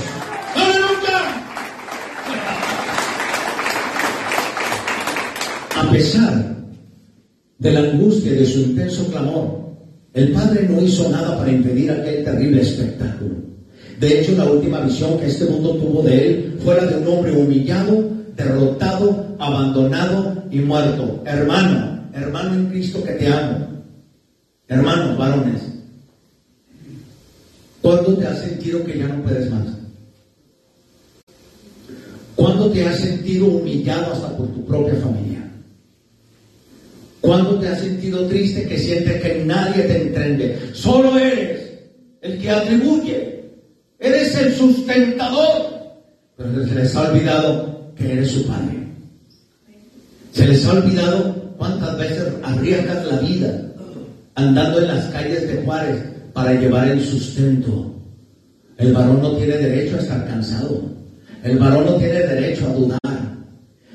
[0.56, 1.20] ¡Aleluya!
[5.78, 6.58] A pesar
[7.60, 9.70] de la angustia y de su intenso clamor,
[10.16, 13.36] el Padre no hizo nada para impedir aquel terrible espectáculo.
[14.02, 17.08] De hecho, la última visión que este mundo tuvo de él fue la de un
[17.08, 21.22] hombre humillado, derrotado, abandonado y muerto.
[21.26, 23.68] Hermano, hermano en Cristo que te amo.
[24.70, 25.62] Hermanos, varones,
[27.82, 29.66] ¿cuándo te has sentido que ya no puedes más?
[32.36, 35.44] ¿Cuándo te has sentido humillado hasta por tu propia familia?
[37.20, 40.70] ¿Cuándo te has sentido triste que sientes que nadie te entiende?
[40.74, 41.80] Solo eres
[42.22, 43.38] el que atribuye
[44.00, 45.74] Eres el sustentador.
[46.38, 48.88] Pero se les ha olvidado que eres su padre.
[50.32, 53.62] Se les ha olvidado cuántas veces arriesgas la vida
[54.36, 57.92] andando en las calles de Juárez para llevar el sustento.
[58.78, 60.84] El varón no tiene derecho a estar cansado.
[61.44, 63.00] El varón no tiene derecho a dudar.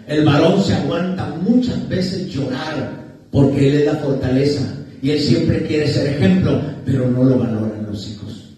[0.09, 2.91] El varón se aguanta muchas veces llorar
[3.31, 4.63] porque él es la fortaleza
[5.01, 8.51] y él siempre quiere ser ejemplo, pero no lo valoran los hijos.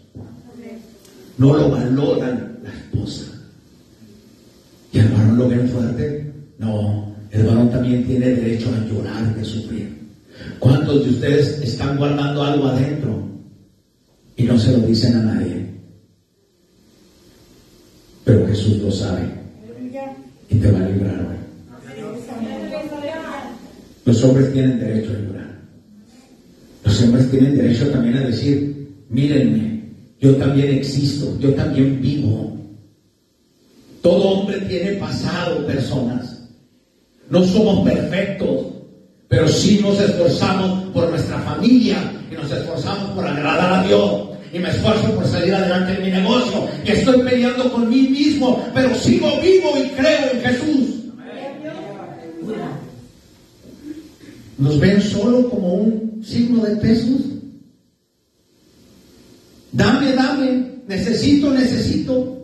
[1.37, 3.34] No lo valoran la esposa.
[4.95, 6.33] ¿Y el varón lo ven fuerte?
[6.59, 9.93] No, el varón también tiene derecho a llorar, a sufrir.
[10.61, 13.29] ¿Cuántos de ustedes están guardando algo adentro
[14.37, 15.67] y no se lo dicen a nadie?
[18.25, 19.25] Pero Jesús lo sabe
[20.49, 21.35] y te va a librar hoy.
[24.05, 25.61] Los hombres tienen derecho a llorar.
[26.85, 29.89] Los hombres tienen derecho también a decir, mírenme,
[30.21, 32.64] yo también existo, yo también vivo.
[34.05, 36.43] Todo hombre tiene pasado, personas.
[37.31, 38.67] No somos perfectos,
[39.29, 44.29] pero sí nos esforzamos por nuestra familia y nos esforzamos por agradar a Dios.
[44.53, 46.69] Y me esfuerzo por salir adelante en mi negocio.
[46.85, 50.89] Y estoy peleando con mí mismo, pero sigo vivo y creo en Jesús.
[54.59, 57.23] Nos ven solo como un signo de pesos.
[59.73, 62.44] Dame, dame, necesito, necesito.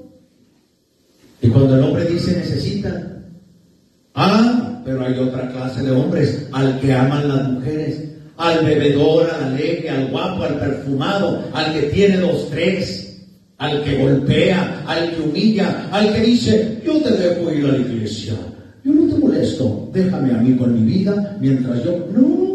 [1.42, 3.22] Y cuando el hombre dice necesita,
[4.14, 8.04] ah, pero hay otra clase de hombres, al que aman las mujeres,
[8.36, 13.26] al bebedor, al alegre, al guapo, al perfumado, al que tiene dos, tres,
[13.58, 17.78] al que golpea, al que humilla, al que dice, yo te dejo ir a la
[17.78, 18.34] iglesia,
[18.84, 22.50] yo no te molesto, déjame a mí con mi vida mientras yo, no,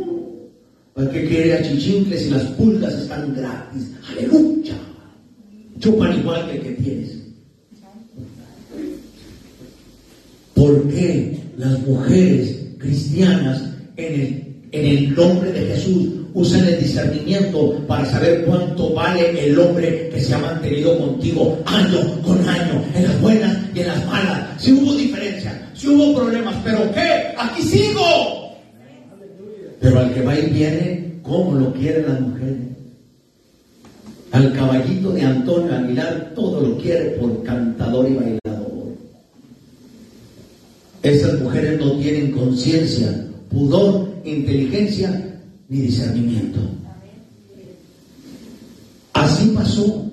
[0.96, 4.76] al que quiere achichincles y las pulgas están gratis, aleluya.
[5.80, 7.15] Chupan igual que el que tienes.
[10.56, 13.62] ¿Por qué las mujeres cristianas
[13.98, 19.60] en el, en el nombre de Jesús usan el discernimiento para saber cuánto vale el
[19.60, 24.06] hombre que se ha mantenido contigo año con año, en las buenas y en las
[24.06, 24.50] malas?
[24.58, 27.36] Si hubo diferencia, si hubo problemas, pero ¿qué?
[27.38, 28.56] Aquí sigo.
[29.82, 32.58] Pero al que va y viene, ¿cómo lo quieren las mujeres?
[34.32, 38.45] Al caballito de Antonio Aguilar todo lo quiere por cantador y bailador.
[41.06, 45.40] Esas mujeres no tienen conciencia, pudor, inteligencia
[45.70, 46.60] ni discernimiento.
[49.14, 50.12] Así pasó.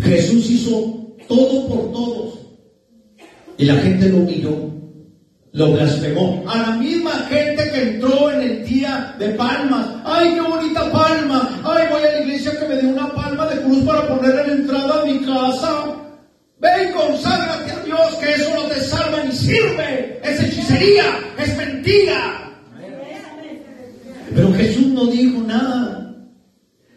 [0.00, 2.38] Jesús hizo todo por todos.
[3.58, 4.68] Y la gente lo humilló
[5.52, 6.44] lo blasfemó.
[6.48, 9.88] A la misma gente que entró en el día de palmas.
[10.04, 11.60] ¡Ay, qué bonita palma!
[11.64, 14.48] ¡Ay, voy a la iglesia que me dé una palma de cruz para ponerla en
[14.48, 16.07] la entrada a mi casa!
[16.60, 20.20] Ven, conságrate a Dios, que eso no te salva ni sirve.
[20.24, 21.04] Es hechicería,
[21.38, 22.50] es mentira.
[24.34, 26.14] Pero Jesús no dijo nada.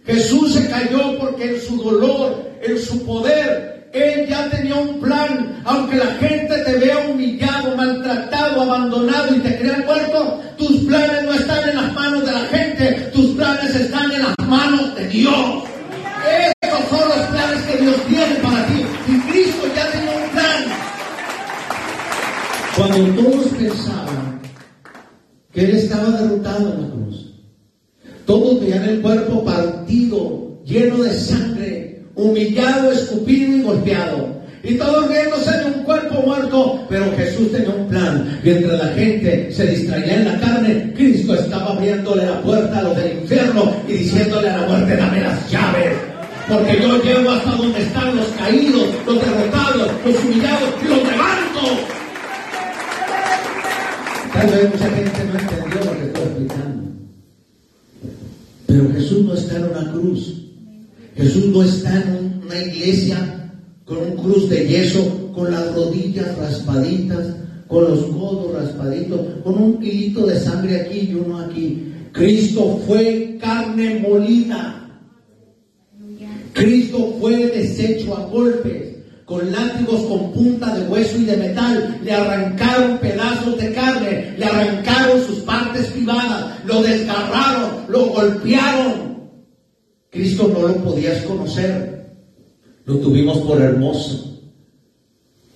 [0.06, 5.62] Jesús se cayó porque en su dolor, en su poder, él ya tenía un plan.
[5.64, 11.34] Aunque la gente te vea humillado, maltratado, abandonado y te crea muerto, tus planes no
[11.34, 15.64] están en las manos de la gente, tus planes están en las manos de Dios.
[16.62, 18.71] Estos son los planes que Dios tiene para ti.
[19.32, 20.64] Cristo ya tenía un plan.
[22.76, 24.42] Cuando todos pensaban
[25.54, 27.34] que Él estaba derrotado en la cruz,
[28.26, 34.42] todos veían el cuerpo partido, lleno de sangre, humillado, escupido y golpeado.
[34.64, 38.40] Y todos riéndose de un cuerpo muerto, pero Jesús tenía un plan.
[38.44, 42.98] Mientras la gente se distraía en la carne, Cristo estaba abriéndole la puerta a los
[42.98, 46.11] del infierno y diciéndole a la muerte, dame las llaves.
[46.48, 51.62] Porque yo llego hasta donde están los caídos, los derrotados, los humillados los levanto.
[54.34, 56.84] Tal vez mucha gente no entendió lo que estoy explicando.
[58.68, 60.42] Pero Jesús no está en una cruz.
[61.16, 63.52] Jesús no está en una iglesia
[63.86, 67.36] con un cruz de yeso, con las rodillas raspaditas,
[67.68, 71.92] con los codos raspaditos, con un hilito de sangre aquí y uno aquí.
[72.12, 74.81] Cristo fue carne molida.
[76.62, 78.96] Cristo fue deshecho a golpes,
[79.26, 82.00] con látigos con punta de hueso y de metal.
[82.04, 89.22] Le arrancaron pedazos de carne, le arrancaron sus partes privadas, lo desgarraron, lo golpearon.
[90.12, 92.12] Cristo no lo podías conocer,
[92.86, 94.40] lo tuvimos por hermoso.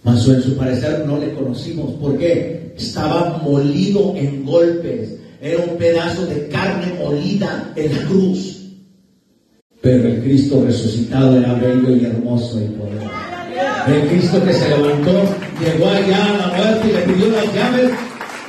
[0.03, 1.91] Mas en su parecer no le conocimos.
[1.95, 2.73] ¿Por qué?
[2.77, 5.17] Estaba molido en golpes.
[5.41, 8.54] Era un pedazo de carne molida en la cruz.
[9.85, 13.11] Pero el Cristo resucitado era bello y hermoso y poderoso.
[13.85, 15.11] El Cristo que se levantó,
[15.61, 17.91] llegó allá a la muerte y le pidió las llaves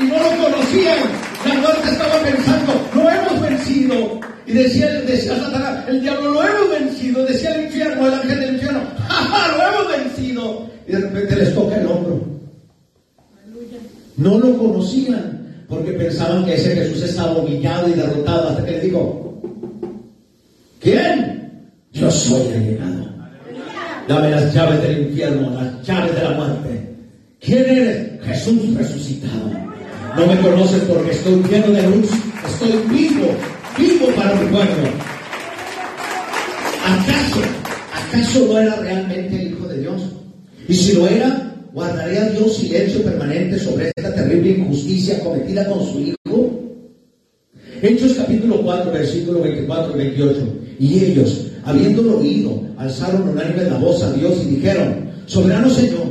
[0.00, 0.98] y no lo conocían.
[1.46, 4.20] La muerte estaba pensando, lo hemos vencido.
[4.46, 7.26] Y decía, decía Satanás, el diablo lo hemos vencido.
[7.26, 10.70] Decía el infierno, el ángel del infierno, ¡Ja, lo hemos vencido.
[10.88, 12.24] Y de repente les toca el hombro.
[14.16, 18.80] No lo conocían porque pensaban que ese Jesús estaba humillado y derrotado hasta que le
[18.80, 19.25] dijo,
[20.86, 21.72] ¿quién?
[21.92, 23.06] Yo soy el llegado.
[24.06, 26.96] Dame las llaves del infierno, las llaves de la muerte.
[27.40, 28.24] ¿Quién eres?
[28.24, 29.50] Jesús resucitado.
[30.16, 32.08] No me conoces porque estoy lleno de luz,
[32.46, 33.26] estoy vivo,
[33.76, 34.88] vivo para mi pueblo.
[36.86, 37.40] ¿Acaso,
[37.92, 40.02] acaso no era realmente el Hijo de Dios?
[40.68, 46.00] Y si lo era, ¿guardaría Dios silencio permanente sobre esta terrible injusticia cometida con su
[46.00, 46.60] Hijo?
[47.82, 50.65] Hechos capítulo 4, versículo 24 y 28.
[50.78, 56.06] Y ellos, habiéndolo oído, alzaron unánime la voz a Dios y dijeron, Soberano Señor,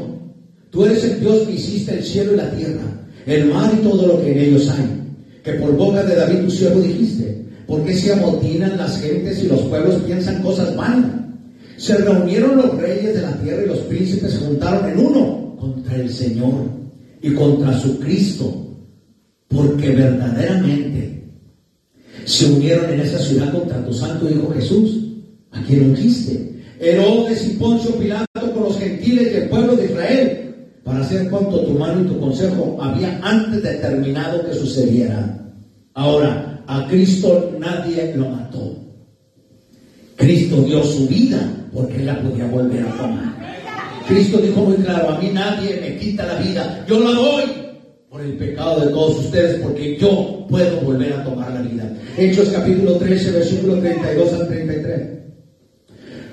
[0.70, 2.84] tú eres el Dios que hiciste el cielo y la tierra,
[3.26, 4.86] el mar y todo lo que en ellos hay,
[5.44, 9.48] que por boca de David tu siervo dijiste, ¿por qué se amotinan las gentes y
[9.48, 11.12] los pueblos piensan cosas vanas?
[11.78, 15.96] Se reunieron los reyes de la tierra y los príncipes se juntaron en uno contra
[15.96, 16.54] el Señor
[17.22, 18.76] y contra su Cristo,
[19.48, 21.25] porque verdaderamente
[22.26, 24.98] se unieron en esa ciudad contra tu santo Hijo Jesús,
[25.52, 26.64] a quien ungiste.
[26.80, 31.62] Herodes y Poncio Pilato con los gentiles y el pueblo de Israel, para hacer cuanto
[31.62, 35.40] tu mano y tu consejo había antes determinado que sucediera.
[35.94, 38.76] Ahora, a Cristo nadie lo mató.
[40.16, 41.40] Cristo dio su vida
[41.74, 43.36] porque él la podía volver a tomar.
[44.08, 47.65] Cristo dijo muy claro, a mí nadie me quita la vida, yo la doy
[48.16, 51.94] por el pecado de todos ustedes, porque yo puedo volver a tomar la vida.
[52.18, 55.02] Hechos capítulo 13, versículo 32 al 33.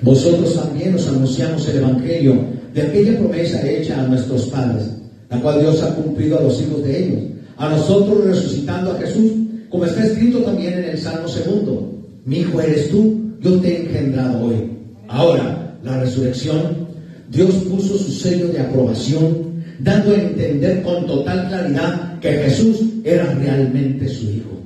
[0.01, 4.91] Vosotros también os anunciamos el Evangelio de aquella promesa hecha a nuestros padres,
[5.29, 7.19] la cual Dios ha cumplido a los hijos de ellos,
[7.57, 9.33] a nosotros resucitando a Jesús,
[9.69, 11.99] como está escrito también en el Salmo segundo.
[12.23, 14.71] Mi hijo eres tú, yo te he engendrado hoy.
[15.09, 16.87] Ahora, la resurrección,
[17.29, 19.52] Dios puso su sello de aprobación,
[19.83, 24.61] dando a entender con total claridad que Jesús era realmente su Hijo.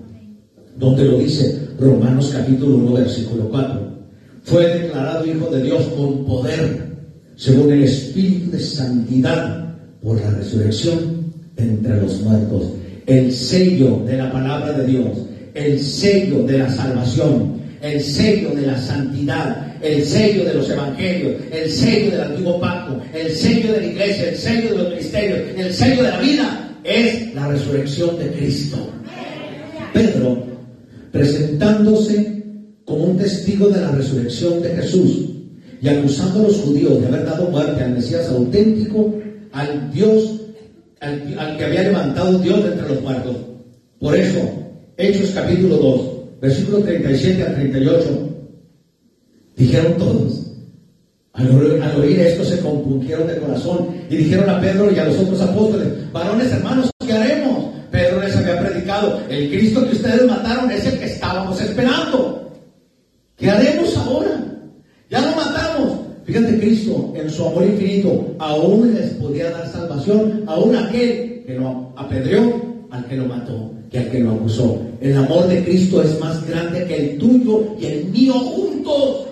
[0.77, 3.97] Donde lo dice Romanos capítulo 1, versículo 4.
[4.43, 6.87] Fue declarado Hijo de Dios con poder,
[7.35, 12.73] según el Espíritu de Santidad, por la resurrección entre los muertos.
[13.07, 15.17] El sello de la palabra de Dios,
[15.55, 21.41] el sello de la salvación, el sello de la santidad, el sello de los evangelios,
[21.51, 25.39] el sello del antiguo pacto, el sello de la iglesia, el sello de los ministerios,
[25.57, 28.77] el sello de la vida, es la resurrección de Cristo.
[29.93, 30.43] Pedro,
[31.11, 32.43] presentándose
[32.85, 35.29] como un testigo de la resurrección de Jesús
[35.81, 39.13] y acusando a los judíos de haber dado muerte al Mesías auténtico,
[39.51, 40.41] al Dios,
[41.01, 43.35] al, que había levantado Dios entre los muertos.
[43.99, 44.39] Por eso,
[44.95, 48.36] Hechos capítulo 2, versículo 37 al 38,
[49.57, 50.43] dijeron todos.
[51.33, 55.39] Al oír, esto se compungieron de corazón y dijeron a Pedro y a los otros
[55.41, 57.65] apóstoles, varones hermanos, ¿qué haremos?
[57.91, 62.51] Pedro les había predicado, el Cristo que ustedes mataron es el que estábamos esperando.
[63.35, 64.43] ¿Qué haremos ahora?
[65.11, 65.99] Ya lo matamos.
[66.25, 71.93] Fíjate, Cristo, en su amor infinito, aún les podía dar salvación, aún aquel que lo
[71.95, 74.81] apedreó, al que lo mató, que al que lo acusó.
[74.99, 79.26] El amor de Cristo es más grande que el tuyo y el mío juntos.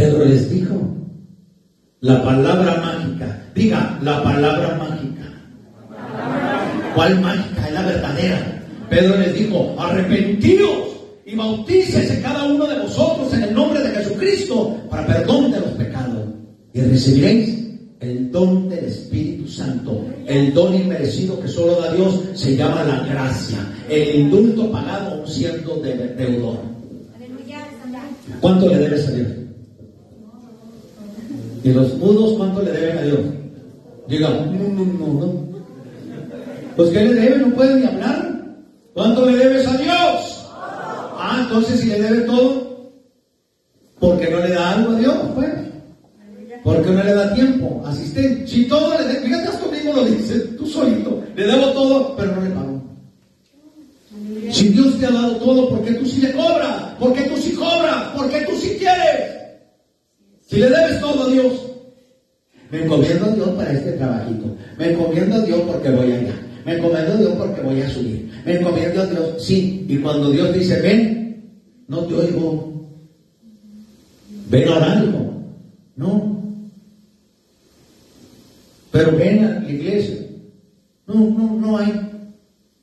[0.00, 0.80] Pedro les dijo,
[2.00, 5.26] la palabra mágica, diga la palabra mágica.
[6.94, 7.66] ¿Cuál mágica?
[7.66, 8.62] Es la verdadera.
[8.88, 10.70] Pedro les dijo, arrepentíos
[11.26, 15.72] y bautícese cada uno de vosotros en el nombre de Jesucristo para perdón de los
[15.72, 16.28] pecados.
[16.72, 17.58] Y recibiréis
[18.00, 23.00] el don del Espíritu Santo, el don inmerecido que solo da Dios, se llama la
[23.00, 23.58] gracia,
[23.90, 26.56] el indulto pagado a un cierto deudor.
[28.40, 29.39] ¿Cuánto le debes a Dios?
[31.62, 33.20] ¿Y los mudos cuánto le deben a Dios?
[34.08, 35.50] Diga, no, no, no, no.
[36.76, 37.50] Pues ¿qué le deben?
[37.50, 38.30] No pueden ni hablar.
[38.94, 40.46] ¿Cuánto le debes a Dios?
[40.52, 42.90] Ah, entonces si le debe todo,
[43.98, 45.16] ¿por qué no le da algo a Dios?
[45.34, 45.50] Pues,
[46.64, 47.82] porque no le da tiempo.
[47.86, 52.16] Asistente, si todo le debe, fíjate, esto mismo lo dice, tú solito, le debo todo,
[52.16, 52.82] pero no le pago.
[54.50, 56.94] Si Dios te ha dado todo, ¿por qué tú sí le cobras?
[56.98, 58.08] ¿Por qué tú sí cobras?
[58.16, 59.29] ¿Por qué tú sí quieres?
[60.50, 61.52] Si le debes todo a Dios,
[62.72, 64.56] me encomiendo a Dios para este trabajito.
[64.76, 66.34] Me encomiendo a Dios porque voy allá.
[66.66, 68.30] Me encomiendo a Dios porque voy a subir.
[68.44, 69.86] Me encomiendo a Dios, sí.
[69.88, 71.52] Y cuando Dios dice, ven,
[71.86, 72.84] no te oigo.
[74.48, 75.04] Ven a orar,
[75.94, 76.42] No.
[78.90, 80.16] Pero ven a la iglesia.
[81.06, 81.92] No, no, no hay.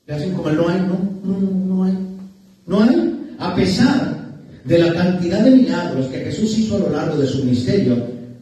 [0.05, 1.97] Le hacen como no hay, no, no, no hay.
[2.65, 3.35] No hay.
[3.39, 4.16] A pesar
[4.67, 7.95] de la cantidad de milagros que Jesús hizo a lo largo de su ministerio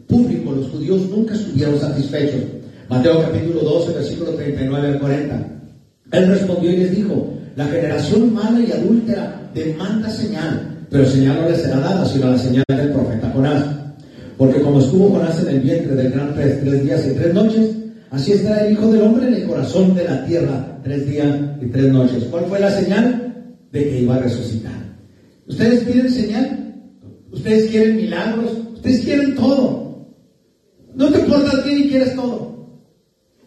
[0.08, 2.42] público, los judíos nunca estuvieron satisfechos.
[2.90, 5.48] Mateo capítulo 12, versículo 39 al 40.
[6.12, 11.50] Él respondió y les dijo, la generación mala y adúltera demanda señal, pero señal no
[11.50, 13.64] le será dada, sino la señal del profeta Jonás.
[14.38, 17.70] Porque como estuvo Jonás en el vientre del gran pez tres días y tres noches,
[18.10, 21.68] así está el Hijo del Hombre en el corazón de la tierra tres días y
[21.68, 22.24] tres noches.
[22.32, 23.34] ¿Cuál fue la señal?
[23.72, 24.85] De que iba a resucitar.
[25.48, 26.76] ¿Ustedes quieren señal?
[27.32, 28.52] ¿Ustedes quieren milagros?
[28.74, 30.08] ¿Ustedes quieren todo?
[30.96, 32.56] No te importa a ti ni quieres todo.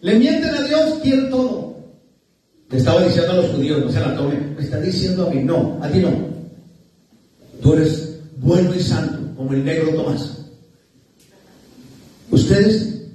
[0.01, 1.77] Le mienten a Dios, quieren todo.
[2.71, 5.43] Le estaba diciendo a los judíos, no se la tomen, me está diciendo a mí,
[5.43, 6.11] no, a ti no.
[7.63, 10.37] Tú eres bueno y santo, como el negro Tomás.
[12.31, 13.07] Ustedes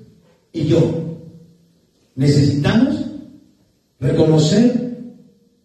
[0.51, 1.19] y yo
[2.15, 2.95] necesitamos
[3.99, 4.97] reconocer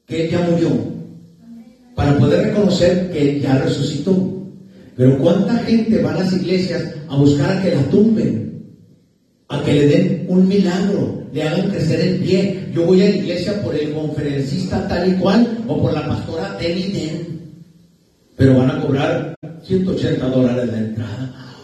[0.07, 0.98] que Él ya murió
[2.09, 4.17] para poder reconocer que ya resucitó.
[4.97, 8.65] Pero ¿cuánta gente va a las iglesias a buscar a que la tumben?
[9.49, 12.71] A que le den un milagro, le hagan crecer el pie.
[12.75, 16.57] Yo voy a la iglesia por el conferencista tal y cual o por la pastora
[16.59, 17.41] Denny Den.
[18.37, 21.55] Pero van a cobrar 180 dólares de entrada.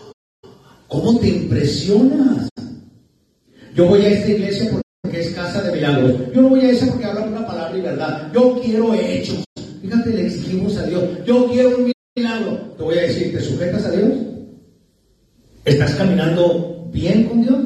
[0.89, 2.49] ¿Cómo te impresionas?
[3.75, 6.13] Yo voy a esta iglesia porque es casa de milagros.
[6.35, 8.31] Yo no voy a esa porque habla una palabra y verdad.
[8.33, 9.45] Yo quiero hechos.
[9.85, 11.05] Fíjate, le exigimos a Dios.
[11.27, 12.57] Yo quiero un milagro.
[12.79, 14.13] Te voy a decir, ¿te sujetas a Dios?
[15.67, 17.59] ¿Estás caminando bien con Dios?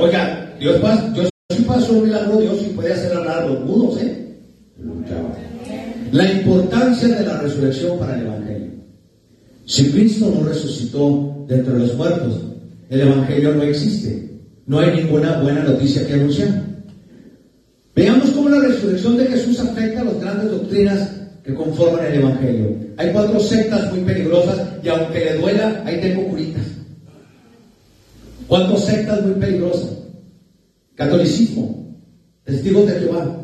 [0.00, 0.80] oiga, Dios
[1.50, 4.36] sí paso un milagro, Dios sí puede hacer hablar los mudos, ¿eh?
[6.12, 8.70] La importancia de la resurrección para el Evangelio.
[9.66, 12.40] Si Cristo no resucitó de entre los muertos,
[12.88, 14.30] el Evangelio no existe.
[14.66, 16.68] No hay ninguna buena noticia que anunciar.
[17.98, 21.10] Veamos cómo la resurrección de Jesús afecta a las grandes doctrinas
[21.42, 22.76] que conforman el Evangelio.
[22.96, 26.62] Hay cuatro sectas muy peligrosas y aunque le duela, ahí tengo curitas.
[28.46, 29.90] Cuatro sectas muy peligrosas.
[30.94, 31.92] Catolicismo,
[32.44, 33.36] testigos de Jehová,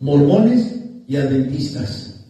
[0.00, 0.74] mormones
[1.06, 2.24] y adventistas.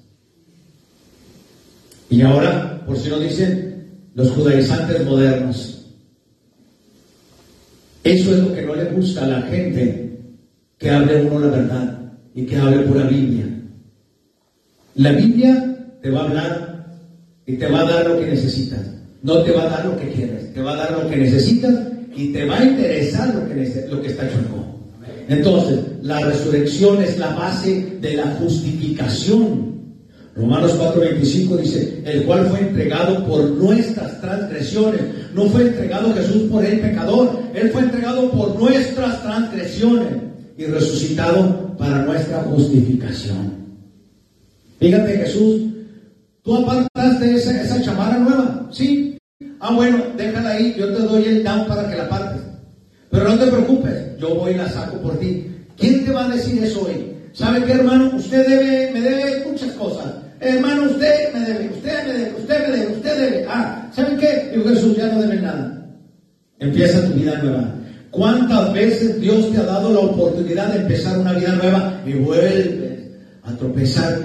[2.10, 5.86] Y ahora por si no dicen los judaizantes modernos.
[8.02, 10.11] Eso es lo que no le gusta a la gente
[10.82, 11.98] que hable uno la verdad
[12.34, 13.44] y que hable pura Biblia.
[14.96, 16.86] La Biblia te va a hablar
[17.46, 18.80] y te va a dar lo que necesitas.
[19.22, 21.72] No te va a dar lo que quieres, te va a dar lo que necesitas
[22.16, 24.38] y te va a interesar lo que, lo que está hecho
[25.28, 29.70] Entonces, la resurrección es la base de la justificación
[30.34, 35.02] Romanos 4:25 dice, el cual fue entregado por nuestras transgresiones.
[35.34, 41.76] No fue entregado Jesús por el pecador, Él fue entregado por nuestras transgresiones y resucitado
[41.76, 43.62] para nuestra justificación.
[44.78, 45.62] Fíjate Jesús,
[46.42, 49.16] tú apartaste esa, esa nueva, ¿sí?
[49.61, 52.42] Ah, bueno, déjala ahí, yo te doy el down para que la partes.
[53.11, 55.46] Pero no te preocupes, yo voy y la saco por ti.
[55.76, 57.12] ¿Quién te va a decir eso hoy?
[57.32, 58.11] ¿Sabe qué, hermano?
[58.16, 60.14] Usted debe, me debe muchas cosas.
[60.40, 63.46] Hermano, usted me debe, usted me debe, usted me debe, usted debe.
[63.48, 64.50] Ah, ¿saben qué?
[64.53, 65.86] Digo Jesús, ya no debe nada.
[66.59, 67.74] Empieza tu vida nueva.
[68.12, 73.08] ¿Cuántas veces Dios te ha dado la oportunidad de empezar una vida nueva y vuelves
[73.42, 74.20] a tropezar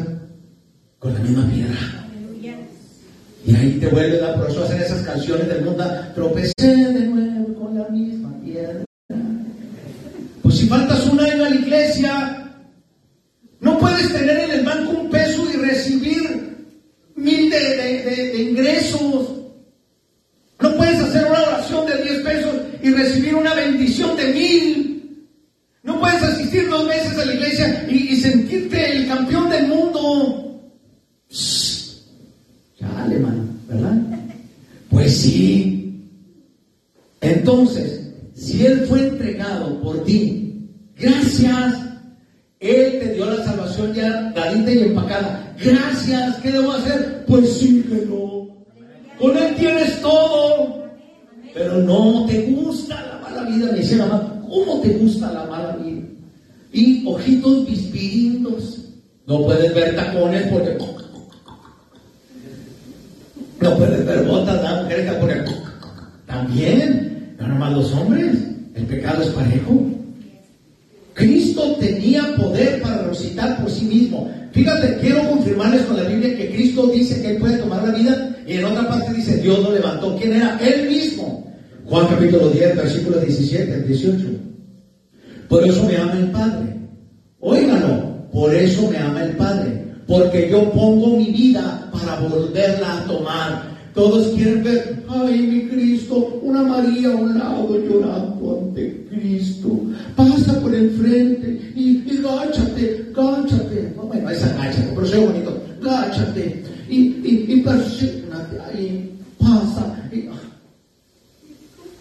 [0.99, 2.07] con la misma piedra?
[3.45, 5.85] Y ahí te vuelves a por eso hacer esas canciones del mundo.
[6.15, 8.83] Tropecé de nuevo con la misma piedra.
[10.43, 12.53] Pues si faltas un año a la iglesia,
[13.61, 16.67] no puedes tener en el banco un peso y recibir
[17.15, 19.29] mil de, ingresos.
[20.59, 25.27] No puedes hacer una oración de 10 pesos y recibir una bendición de mil.
[25.83, 30.61] No puedes asistir dos veces a la iglesia y, sentirte el campeón del mundo.
[32.97, 33.97] Alemán, ¿verdad?
[34.89, 36.03] Pues sí.
[37.21, 41.87] Entonces, si Él fue entregado por ti, gracias
[42.59, 45.55] él te dio la salvación ya dadita y empacada.
[45.63, 47.23] Gracias, ¿qué debo hacer?
[47.27, 48.47] Pues síguelo.
[49.19, 50.56] Con Él tienes todo.
[51.57, 54.41] Pero no te gusta la mala vida, me dice la mamá.
[54.47, 56.03] ¿Cómo te gusta la mala vida?
[56.71, 58.77] Y ojitos bispirindos.
[59.25, 60.77] No puedes ver tacones porque.
[63.59, 64.83] No puedes ver botas, ¿no?
[64.83, 65.45] mujeres porque.
[66.27, 68.37] También, no nomás los hombres.
[68.75, 69.87] El pecado es parejo.
[71.15, 74.31] Cristo tenía poder para resucitar por sí mismo.
[74.51, 78.37] Fíjate, quiero confirmarles con la Biblia que Cristo dice que Él puede tomar la vida
[78.45, 80.15] y en otra parte dice Dios lo levantó.
[80.17, 80.59] ¿Quién era?
[80.61, 81.46] Él mismo.
[81.89, 84.27] Juan capítulo 10, versículo 17 al 18.
[85.47, 86.75] Por eso me ama el Padre.
[87.39, 89.85] Óigalo, por eso me ama el Padre.
[90.05, 93.77] Porque yo pongo mi vida para volverla a tomar.
[93.93, 99.79] Todos quieren ver, ay, mi Cristo, una María a un lado llorando ante Cristo.
[100.15, 103.93] Pasa por el frente y, y gáchate, gáchate.
[103.95, 105.57] No, bueno, esa gáchate, pero sea bonito.
[105.81, 107.65] Gáchate y, y, y
[108.73, 109.16] ahí.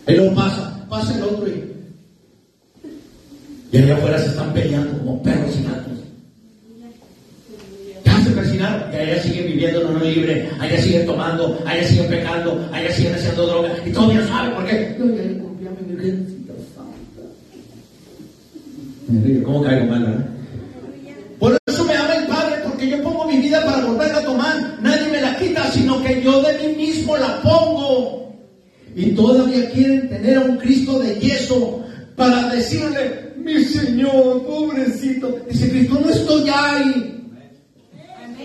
[0.06, 1.72] Y, y luego pasa, pasa el otro y,
[3.72, 5.96] y allá afuera se están peleando como perros y gatos
[8.90, 13.14] que allá siguen viviendo en un libre, allá siguen tomando, allá siguen pecando, allá siguen
[13.14, 14.96] haciendo droga, y todavía saben por qué.
[19.44, 20.26] ¿Cómo caigo mal?
[21.38, 24.78] Por eso me ama el Padre, porque yo pongo mi vida para volverla a tomar.
[24.80, 28.34] Nadie me la quita, sino que yo de mí mismo la pongo.
[28.96, 31.84] Y todavía quieren tener a un Cristo de yeso
[32.16, 35.38] para decirle, mi Señor, pobrecito.
[35.48, 37.16] Dice Cristo, no estoy ahí.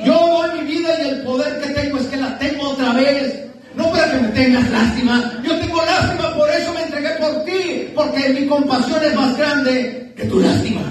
[0.06, 3.46] Yo doy mi vida y el poder que tengo es que la tengo otra vez.
[3.76, 5.42] No para que me tengas lástima.
[5.44, 7.88] Yo tengo lástima, por eso me entregué por ti.
[7.96, 10.82] Porque mi compasión es más grande que tu lástima.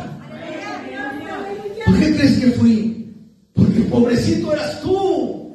[1.84, 3.14] ¿Por qué crees que fui?
[3.54, 5.54] Porque pobrecito eras tú.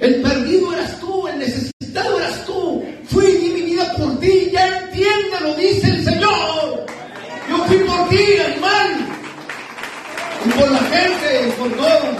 [0.00, 1.28] El perdido eras tú.
[1.28, 2.82] El necesitado eras tú.
[3.04, 4.50] Fui y di mi vida por ti.
[4.52, 6.86] Ya entiende, lo dice el Señor.
[7.48, 8.90] Yo fui por ti, animal.
[10.44, 12.16] Y por la gente, y por todos.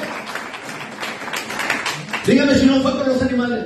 [2.26, 3.64] Dígame si no fue con los animales.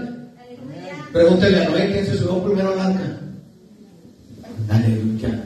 [1.12, 3.20] Pregúntele a Noé quién se subió primero al arca.
[4.68, 5.44] Aleluya.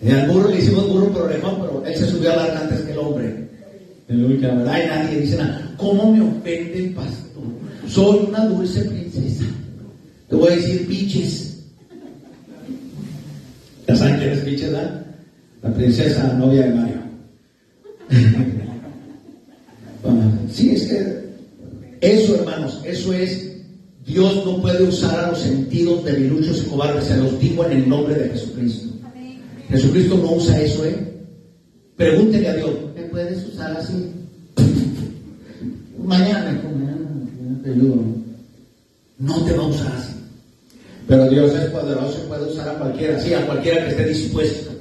[0.00, 3.48] Le hicimos burro por orejón, pero él se subió al arca antes que el hombre.
[4.08, 4.82] Aleluya, ¿verdad?
[4.82, 5.74] Y nadie dice nada.
[5.76, 7.44] ¿Cómo me ofende el pastor?
[7.88, 9.44] Soy una dulce princesa.
[10.28, 11.47] Te voy a decir biches.
[13.88, 15.06] ¿Ya saben quién es verdad?
[15.62, 16.96] La princesa novia de Mario.
[20.52, 21.28] sí, es que
[22.00, 23.50] eso, hermanos, eso es,
[24.06, 27.88] Dios no puede usar a los sentidos debiluchos y cobardes, se los digo en el
[27.88, 28.88] nombre de Jesucristo.
[29.70, 30.98] Jesucristo no usa eso, ¿eh?
[31.96, 34.12] Pregúntele a Dios, ¿me puedes usar así?
[35.98, 38.02] mañana, mañana te ayudo.
[39.18, 40.17] No te va a usar así.
[41.08, 44.78] Pero Dios es poderoso y puede usar a cualquiera, sí, a cualquiera que esté dispuesto.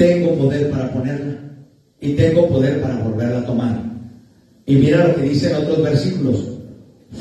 [0.00, 1.36] tengo poder para ponerla
[2.00, 3.82] y tengo poder para volverla a tomar.
[4.64, 6.36] Y mira lo que dice en otros versículos.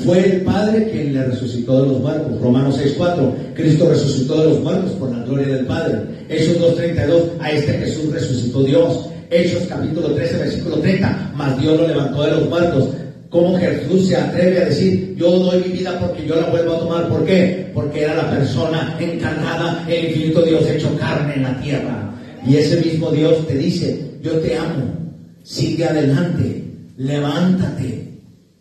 [0.06, 2.40] Fue el Padre quien le resucitó de los muertos.
[2.40, 3.54] Romanos 6.4.
[3.54, 6.04] Cristo resucitó de los muertos por la gloria del Padre.
[6.30, 7.32] Hechos 2.32.
[7.42, 9.10] A este Jesús resucitó Dios.
[9.32, 11.34] Hechos capítulo 13, versículo 30.
[11.36, 12.90] Mas Dios lo levantó de los muertos.
[13.30, 16.80] ¿Cómo Jesús se atreve a decir, yo doy mi vida porque yo la vuelvo a
[16.80, 17.08] tomar?
[17.10, 17.70] ¿Por qué?
[17.76, 22.12] Porque era la persona encarnada, el infinito Dios hecho carne en la tierra.
[22.48, 24.96] Y ese mismo Dios te dice, yo te amo,
[25.44, 26.64] sigue adelante,
[26.98, 28.10] levántate.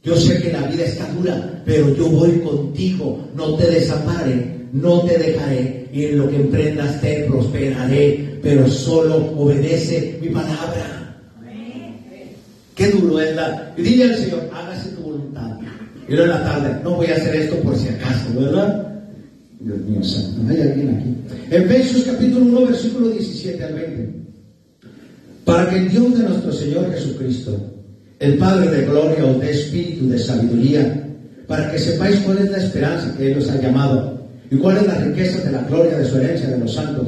[0.03, 5.01] Yo sé que la vida está dura, pero yo voy contigo, no te desampare, no
[5.01, 11.21] te dejaré, y en lo que emprendas te prosperaré, pero solo obedece mi palabra.
[12.75, 13.75] Qué duro es la...
[13.77, 15.59] Y dile al Señor, hágase tu voluntad.
[16.09, 19.03] Y luego en la tarde, no voy a hacer esto por si acaso, ¿verdad?
[19.61, 21.55] Dios mío santo, hay alguien aquí.
[21.55, 24.15] Efesios capítulo 1, versículo 17 al 20.
[25.45, 27.61] Para que el Dios de nuestro Señor Jesucristo,
[28.19, 31.07] el Padre de gloria, os dé espíritu de sabiduría,
[31.47, 34.17] para que sepáis cuál es la esperanza que Él os ha llamado,
[34.51, 37.07] ¿Y cuál es la riqueza de la gloria de su herencia de los santos?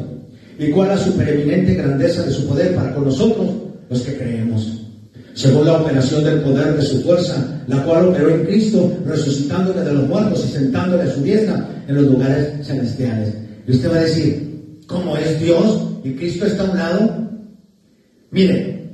[0.61, 3.49] ¿Y cuál la supereminente grandeza de su poder para con nosotros,
[3.89, 4.83] los que creemos?
[5.33, 9.95] Según la operación del poder de su fuerza, la cual operó en Cristo, resucitándole de
[9.95, 13.33] los muertos y sentándole a su diestra en los lugares celestiales.
[13.67, 17.31] Y usted va a decir, ¿cómo es Dios y Cristo está a un lado?
[18.31, 18.87] Mire,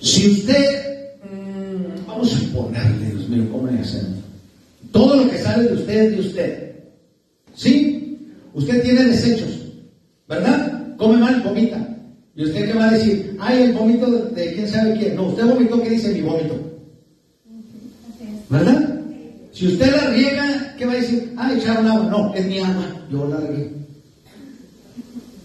[0.00, 4.18] si usted, mm, vamos a ponerle, Dios mío, ¿cómo le hacemos?
[4.90, 6.72] Todo lo que sale de usted es de usted.
[7.54, 7.91] ¿Sí?
[8.54, 9.72] Usted tiene desechos,
[10.28, 10.96] ¿verdad?
[10.96, 11.88] Come mal, vomita.
[12.34, 13.36] ¿Y usted qué va a decir?
[13.40, 15.16] Ay, el vómito de, quién sabe quién.
[15.16, 16.58] No, usted vomitó, ¿qué dice mi vómito?
[18.48, 19.00] ¿Verdad?
[19.52, 21.32] Si usted la riega, ¿qué va a decir?
[21.36, 22.04] Ah, echaron agua.
[22.10, 22.84] No, es mi agua.
[23.10, 23.70] Yo la regué.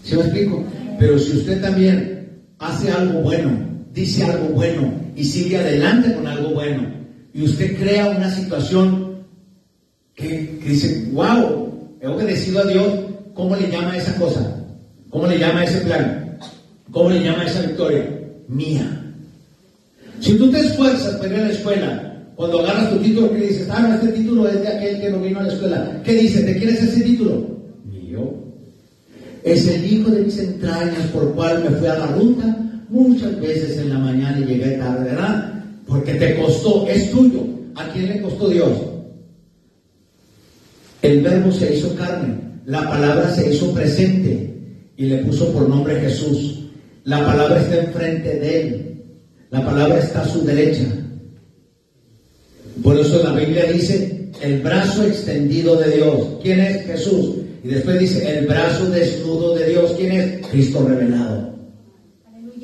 [0.02, 0.64] ¿Sí me explico?
[0.98, 3.50] Pero si usted también hace algo bueno,
[3.92, 6.90] dice algo bueno y sigue adelante con algo bueno,
[7.34, 9.26] y usted crea una situación
[10.14, 11.67] que, dice, wow,
[12.00, 12.86] he obedecido a Dios,
[13.34, 14.64] ¿cómo le llama esa cosa?
[15.10, 16.38] ¿Cómo le llama ese plan?
[16.90, 18.08] ¿Cómo le llama esa victoria?
[18.48, 19.14] Mía.
[20.20, 23.68] Si tú te esfuerzas para ir a la escuela, cuando agarras tu título, ¿qué dices?
[23.70, 26.02] Ah, no, este título es de aquel que no vino a la escuela.
[26.04, 26.42] ¿Qué dice?
[26.42, 27.46] ¿Te quieres ese título?
[27.84, 28.34] Mío.
[29.42, 32.56] Es el hijo de mis entrañas por cual me fui a la ruta
[32.88, 35.64] muchas veces en la mañana y llegué tarde, ¿verdad?
[35.86, 37.44] Porque te costó, es tuyo.
[37.74, 38.70] ¿A quién le costó Dios?
[41.02, 42.34] El verbo se hizo carne,
[42.66, 44.54] la palabra se hizo presente
[44.96, 46.64] y le puso por nombre Jesús.
[47.04, 49.04] La palabra está enfrente de él,
[49.50, 50.84] la palabra está a su derecha.
[52.82, 56.26] Por eso la Biblia dice el brazo extendido de Dios.
[56.42, 57.36] ¿Quién es Jesús?
[57.62, 59.94] Y después dice el brazo desnudo de Dios.
[59.96, 60.46] ¿Quién es?
[60.48, 61.54] Cristo revelado.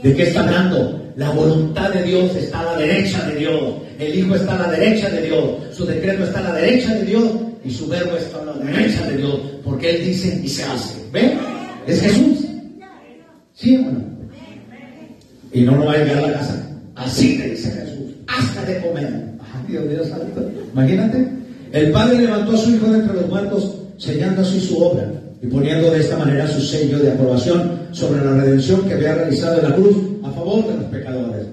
[0.02, 1.12] ¿De qué está hablando?
[1.16, 3.74] La voluntad de Dios está a la derecha de Dios.
[3.98, 5.44] El Hijo está a la derecha de Dios.
[5.72, 7.24] Su decreto está a la derecha de Dios
[7.64, 11.00] y su verbo está a la derecha de Dios, porque Él dice y se hace.
[11.12, 11.36] ¿Ve?
[11.86, 12.46] Es Jesús.
[13.54, 14.04] ¿Sí o no?
[15.52, 16.68] Y no nos va a llegar a la casa.
[16.96, 18.14] Así te dice Jesús.
[18.26, 19.08] Hasta de comer.
[19.40, 20.50] Ay, Dios mío santo.
[20.72, 21.28] Imagínate.
[21.72, 25.10] El Padre levantó a su Hijo de entre los muertos, sellando así su obra
[25.42, 29.58] y poniendo de esta manera su sello de aprobación sobre la redención que había realizado
[29.58, 31.46] en la cruz a favor de los pecadores.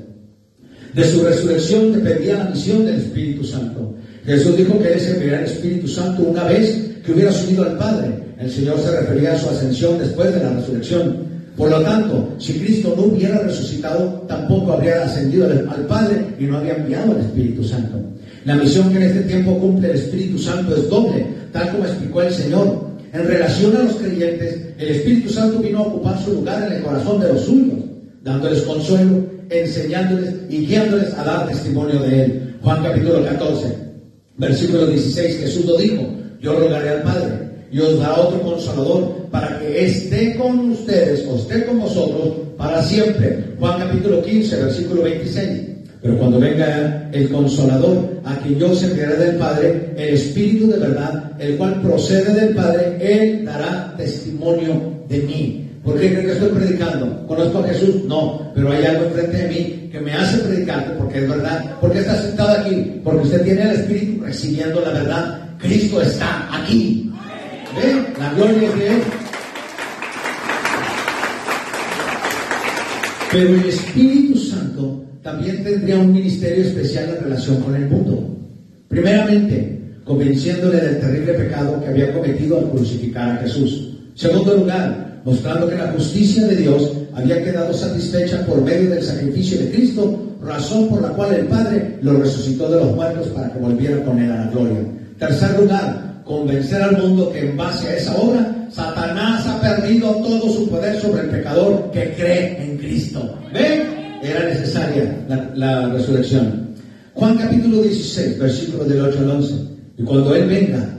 [0.93, 3.95] De su resurrección dependía la misión del Espíritu Santo.
[4.25, 8.09] Jesús dijo que Él servirá al Espíritu Santo una vez que hubiera subido al Padre.
[8.39, 11.31] El Señor se refería a su ascensión después de la resurrección.
[11.57, 16.57] Por lo tanto, si Cristo no hubiera resucitado, tampoco habría ascendido al Padre y no
[16.57, 17.99] había enviado al Espíritu Santo.
[18.45, 22.21] La misión que en este tiempo cumple el Espíritu Santo es doble, tal como explicó
[22.21, 22.91] el Señor.
[23.13, 26.83] En relación a los creyentes, el Espíritu Santo vino a ocupar su lugar en el
[26.83, 27.79] corazón de los suyos,
[28.23, 32.55] dándoles consuelo, enseñándoles y guiándoles a dar testimonio de Él.
[32.61, 33.90] Juan capítulo 14.
[34.41, 36.01] Versículo 16, Jesús lo dijo,
[36.41, 37.33] yo rogaré al Padre
[37.71, 42.81] y os dará otro consolador para que esté con ustedes o esté con vosotros para
[42.81, 43.53] siempre.
[43.59, 45.61] Juan capítulo 15, versículo 26.
[46.01, 50.79] Pero cuando venga el consolador, a quien yo se enviaré del Padre, el Espíritu de
[50.79, 55.70] verdad, el cual procede del Padre, Él dará testimonio de mí.
[55.83, 57.25] ¿Por qué creen que estoy predicando?
[57.27, 58.03] ¿Conozco a Jesús?
[58.05, 61.79] No, pero hay algo enfrente de mí que me hace predicar porque es verdad.
[61.79, 63.01] ¿Por qué está sentado aquí?
[63.03, 65.49] Porque usted tiene el Espíritu recibiendo la verdad.
[65.57, 67.11] Cristo está aquí.
[67.75, 68.05] ¿Ve?
[68.19, 69.01] La gloria es de Él.
[73.31, 78.37] Pero el Espíritu Santo también tendría un ministerio especial en relación con el mundo.
[78.87, 83.97] Primeramente, convenciéndole del terrible pecado que había cometido al crucificar a Jesús.
[84.15, 89.59] Segundo lugar, mostrando que la justicia de Dios había quedado satisfecha por medio del sacrificio
[89.59, 93.59] de Cristo, razón por la cual el Padre lo resucitó de los muertos para que
[93.59, 94.79] volviera con él a la gloria.
[95.19, 100.49] Tercer lugar, convencer al mundo que en base a esa obra, Satanás ha perdido todo
[100.51, 103.37] su poder sobre el pecador que cree en Cristo.
[103.53, 104.01] ¿Ven?
[104.23, 106.69] Era necesaria la, la resurrección.
[107.13, 109.55] Juan capítulo 16, versículos del 8 al 11.
[109.97, 110.89] Y cuando Él venga,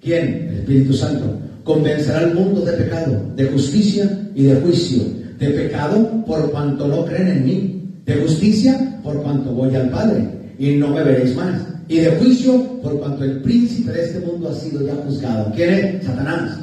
[0.00, 0.48] ¿quién?
[0.50, 5.02] El Espíritu Santo convencerá al mundo de pecado, de justicia y de juicio.
[5.38, 7.90] De pecado por cuanto no creen en mí.
[8.04, 11.60] De justicia por cuanto voy al Padre y no me veréis más.
[11.88, 15.52] Y de juicio por cuanto el príncipe de este mundo ha sido ya juzgado.
[15.54, 16.04] ¿Quién es?
[16.04, 16.58] Satanás.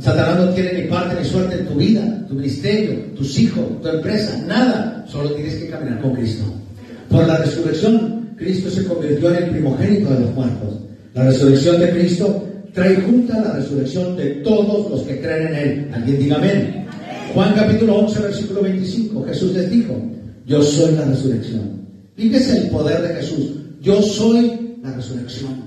[0.00, 3.88] Satanás no tiene ni parte ni suerte en tu vida, tu ministerio, tus hijos, tu
[3.88, 5.04] empresa, nada.
[5.08, 6.44] Solo tienes que caminar con Cristo.
[7.10, 10.80] Por la resurrección, Cristo se convirtió en el primogénito de los muertos.
[11.14, 12.44] La resurrección de Cristo
[12.76, 15.90] trae junta la resurrección de todos los que creen en Él.
[15.94, 16.86] Alguien diga amén.
[17.32, 19.24] Juan capítulo 11, versículo 25.
[19.24, 19.94] Jesús les dijo,
[20.46, 21.80] yo soy la resurrección.
[22.16, 23.52] Fíjese el poder de Jesús.
[23.80, 25.64] Yo soy la resurrección.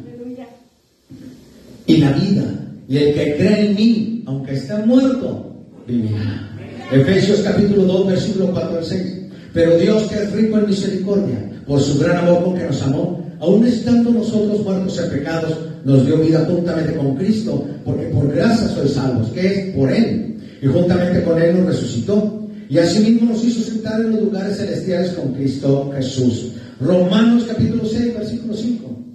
[1.88, 2.43] y la vida.
[2.88, 5.51] Y el que cree en mí, aunque esté muerto,
[5.88, 6.47] vivirá.
[6.91, 9.18] Efesios capítulo 2, versículo 4 al 6.
[9.51, 13.26] Pero Dios que es rico en misericordia, por su gran amor con que nos amó,
[13.39, 18.68] aun estando nosotros muertos en pecados, nos dio vida juntamente con Cristo, porque por gracia
[18.70, 20.38] sois salvos, que es por Él.
[20.62, 22.48] Y juntamente con Él nos resucitó.
[22.70, 26.52] Y asimismo nos hizo sentar en los lugares celestiales con Cristo Jesús.
[26.80, 29.06] Romanos capítulo 6, versículo 5.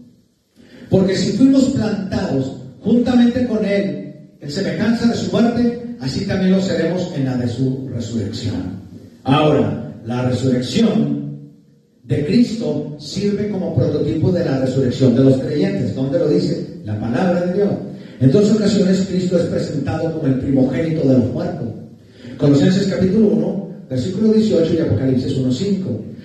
[0.90, 6.60] Porque si fuimos plantados juntamente con Él en semejanza de su muerte, así también lo
[6.60, 8.80] seremos en la de su resurrección.
[9.22, 11.23] Ahora, la resurrección
[12.04, 15.94] de Cristo sirve como prototipo de la resurrección de los creyentes.
[15.94, 16.66] ¿Dónde lo dice?
[16.84, 17.70] La palabra de Dios.
[18.20, 21.68] En dos ocasiones Cristo es presentado como el primogénito de los muertos.
[22.36, 25.74] Colosenses capítulo 1, versículo 18 y Apocalipsis 1.5.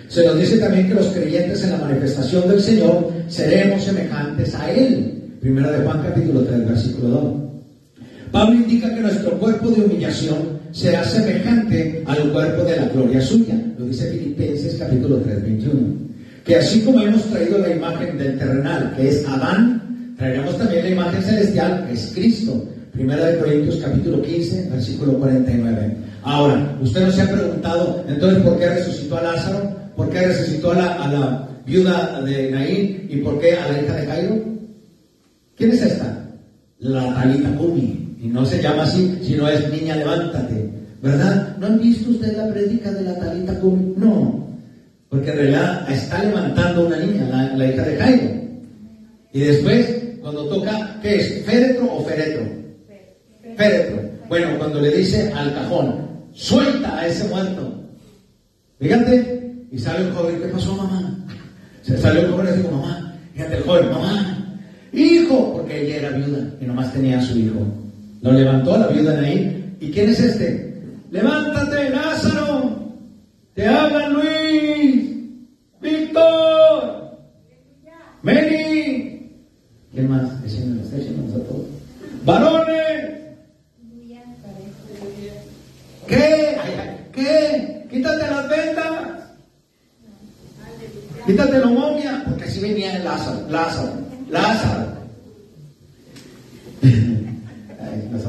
[0.09, 4.71] Se nos dice también que los creyentes en la manifestación del Señor seremos semejantes a
[4.71, 5.37] Él.
[5.39, 8.03] Primera de Juan capítulo 3, versículo 2.
[8.31, 13.55] Pablo indica que nuestro cuerpo de humillación será semejante al cuerpo de la gloria suya.
[13.77, 16.09] Lo dice Filipenses capítulo 3, 21.
[16.45, 20.89] Que así como hemos traído la imagen del terrenal, que es Adán, traeremos también la
[20.89, 22.67] imagen celestial, que es Cristo.
[22.91, 25.97] Primera de Corintios capítulo 15, versículo 49.
[26.23, 29.75] Ahora, usted no se ha preguntado, entonces, ¿por qué resucitó a Lázaro?
[29.95, 33.07] ¿Por qué resucitó a la, a la viuda de Naín?
[33.09, 34.43] ¿Y por qué a la hija de Cairo?
[35.55, 36.25] ¿Quién es esta?
[36.79, 38.08] La Talita Kumi.
[38.19, 40.69] Y no se llama así, sino es niña, levántate.
[41.01, 41.55] ¿Verdad?
[41.57, 43.93] ¿No han visto usted la prédica de la Talita Kumi?
[43.95, 44.45] No.
[45.07, 48.31] Porque en realidad está levantando una niña, la, hija de Cairo.
[49.31, 51.45] Y después, cuando toca, ¿qué es?
[51.45, 52.43] ¿Féretro o féretro?
[53.55, 54.09] Féretro.
[54.27, 57.73] Bueno, cuando le dice al cajón, suelta a ese muerto.
[58.79, 61.25] Fíjate, y sale el joven, ¿qué pasó, mamá?
[61.83, 64.57] Se salió el joven y dijo, mamá, fíjate el joven, mamá,
[64.91, 67.65] hijo, porque ella era viuda y nomás tenía a su hijo.
[68.21, 69.75] Lo levantó la viuda de ahí.
[69.79, 70.81] ¿Y quién es este?
[71.11, 72.79] Levántate, Lázaro.
[73.53, 75.15] Te hablan Luis,
[75.81, 77.17] Víctor,
[78.21, 79.31] Mary.
[79.91, 80.29] ¿Quién más?
[80.31, 81.67] a todos.
[82.25, 83.19] Varones.
[86.07, 86.57] ¿Qué?
[87.13, 87.87] ¿Qué?
[87.89, 89.19] Quítate las vendas.
[91.25, 93.47] Quítate la momia, porque así venía el Lázaro.
[93.49, 93.93] Lázaro.
[94.29, 94.89] Lázaro.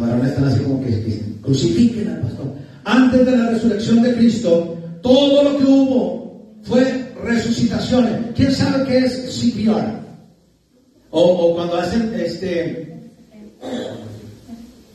[0.00, 2.54] Varones están así como que, crucifiquen al pastor.
[2.84, 8.12] Antes de la resurrección de Cristo, todo lo que hubo fue resucitaciones.
[8.34, 10.00] ¿Quién sabe qué es CPR?
[11.10, 12.90] O, o cuando hacen este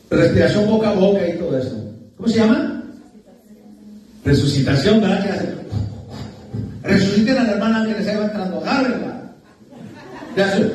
[0.10, 1.76] respiración boca a boca y todo eso.
[2.18, 2.84] ¿Cómo se llama?
[4.24, 5.24] Resucitación, ¿verdad?
[5.24, 5.56] Que hacen?
[6.84, 9.34] Resuciten a la hermana que les iba entrando, agárrenla.
[10.36, 10.72] Le hacen.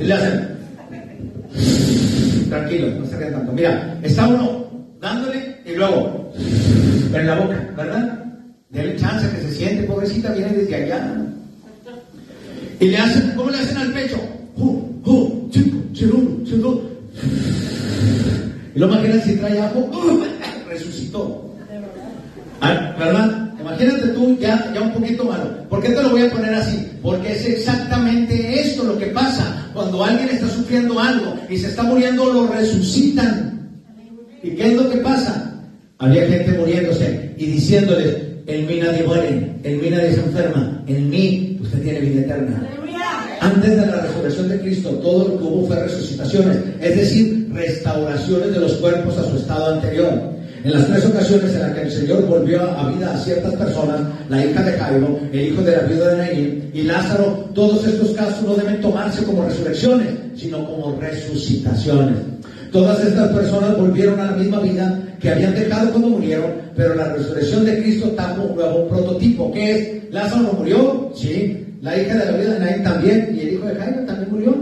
[0.00, 0.52] Y le hacen.
[2.52, 3.52] Tranquilo, no se rían tanto.
[3.52, 4.66] Mira, está uno
[5.00, 6.30] dándole y luego
[7.14, 8.24] en la boca, ¿verdad?
[8.68, 11.16] Denle chance que se siente, pobrecita, viene desde allá.
[12.78, 14.18] Y le hacen, ¿cómo le hacen al pecho?
[18.74, 19.90] Y lo imaginan si trae ajo,
[20.68, 21.54] resucitó.
[22.60, 23.50] Ah, ¿Verdad?
[23.60, 25.68] Imagínate tú ya, ya un poquito malo.
[25.70, 26.86] ¿Por qué te lo voy a poner así?
[27.00, 29.61] Porque es exactamente esto lo que pasa.
[29.74, 33.70] Cuando alguien está sufriendo algo y se está muriendo, lo resucitan.
[34.42, 35.60] ¿Y qué es lo que pasa?
[35.98, 38.16] Había gente muriéndose y diciéndoles,
[38.46, 42.68] en mí nadie muere, en mí nadie se enferma, en mí usted tiene vida eterna.
[43.40, 48.52] Antes de la resurrección de Cristo, todo lo que hubo fue resucitaciones, es decir, restauraciones
[48.52, 50.32] de los cuerpos a su estado anterior.
[50.64, 54.00] En las tres ocasiones en las que el Señor volvió a vida a ciertas personas,
[54.28, 58.12] la hija de Jairo, el hijo de la viuda de Naín y Lázaro, todos estos
[58.12, 62.16] casos no deben tomarse como resurrecciones, sino como resucitaciones.
[62.70, 67.12] Todas estas personas volvieron a la misma vida que habían dejado cuando murieron, pero la
[67.12, 72.24] resurrección de Cristo está un nuevo prototipo, que es, Lázaro murió, sí, la hija de
[72.24, 74.56] la viuda de Naín también, y el hijo de Jairo también murió.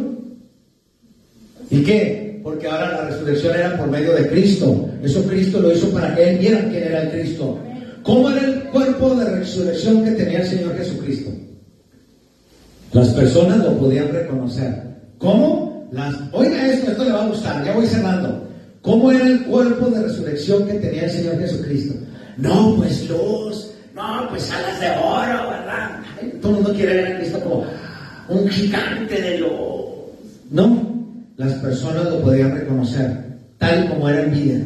[1.70, 2.29] ¿Y qué?
[2.42, 4.88] Porque ahora la resurrección era por medio de Cristo.
[5.02, 7.58] Eso Cristo lo hizo para que él viera quién era el Cristo.
[8.02, 11.30] ¿Cómo era el cuerpo de resurrección que tenía el Señor Jesucristo?
[12.92, 14.74] Las personas lo podían reconocer.
[15.18, 15.88] ¿Cómo?
[15.92, 18.48] Las, oiga esto, esto le va a gustar, ya voy cerrando.
[18.82, 21.94] ¿Cómo era el cuerpo de resurrección que tenía el Señor Jesucristo?
[22.36, 26.00] No, pues luz, no, pues alas de oro, ¿verdad?
[26.40, 27.66] todo el mundo quiere ver a Cristo como
[28.28, 29.50] un gigante de luz.
[30.50, 30.89] No,
[31.40, 33.10] las personas lo podían reconocer,
[33.56, 34.60] tal como era en vida.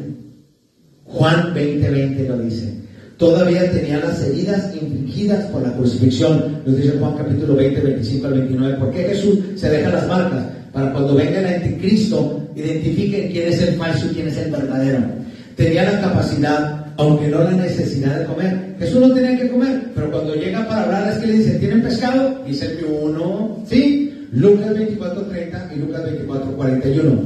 [1.05, 2.75] Juan 20:20 lo dice.
[3.17, 6.63] Todavía tenía las heridas infligidas por la crucifixión.
[6.67, 8.77] Nos dice Juan capítulo 20, 25 al 29.
[8.79, 10.47] ¿Por qué Jesús se deja las marcas?
[10.73, 15.05] para cuando venga el anticristo, identifiquen quién es el falso y quién es el verdadero.
[15.55, 18.75] Tenía la capacidad, aunque no la necesidad de comer.
[18.81, 21.81] Jesús no tenía que comer, pero cuando llega para hablar es que le dice, ¿tienen
[21.81, 22.43] pescado?
[22.45, 24.04] Dice que uno, ¿sí?
[24.35, 27.19] Lucas 24.30 y Lucas 24.41.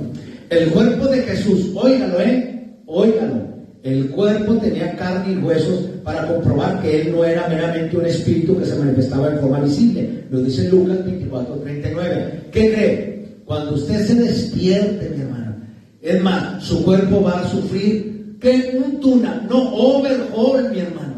[0.51, 2.69] El cuerpo de Jesús, óigalo, ¿eh?
[2.87, 3.49] Óigalo.
[3.83, 8.59] El cuerpo tenía carne y huesos para comprobar que él no era meramente un espíritu
[8.59, 10.25] que se manifestaba en forma visible.
[10.31, 12.51] Lo dice Lucas 24.39.
[12.53, 13.25] ¿Qué cree?
[13.47, 15.57] Cuando usted se despierte, mi hermano,
[16.03, 21.15] es más, su cuerpo va a sufrir que un tuna, no overhaul, mi hermano.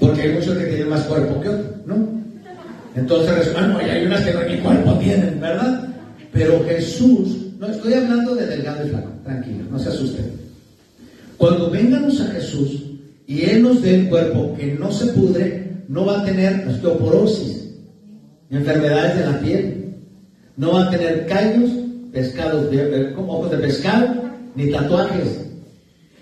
[0.00, 2.13] Porque hay muchos que tienen más cuerpo que otros, ¿no?
[2.94, 5.88] Entonces, hermano, y hay unas que ni cuerpo tienen, ¿verdad?
[6.32, 10.32] Pero Jesús, no estoy hablando de delgado y flaco, tranquilo, no se asusten.
[11.36, 12.82] Cuando vengamos a Jesús
[13.26, 17.70] y Él nos dé el cuerpo que no se pudre, no va a tener osteoporosis,
[18.50, 19.94] enfermedades de la piel,
[20.56, 21.70] no va a tener callos,
[22.12, 22.68] pescados
[23.16, 24.24] ojos de pescado,
[24.54, 25.40] ni tatuajes.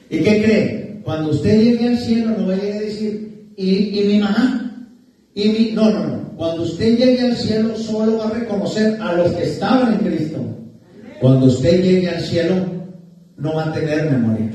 [0.09, 1.01] ¿Y qué cree?
[1.05, 4.89] Cuando usted llegue al cielo no va a llegar a decir, ¿y, y mi mamá?
[5.35, 5.71] Y mi...
[5.73, 6.22] No, no, no.
[6.43, 10.39] Cuando usted llegue al cielo solo va a reconocer a los que estaban en Cristo.
[11.21, 12.57] Cuando usted llegue al cielo
[13.37, 14.51] no va a tener memoria.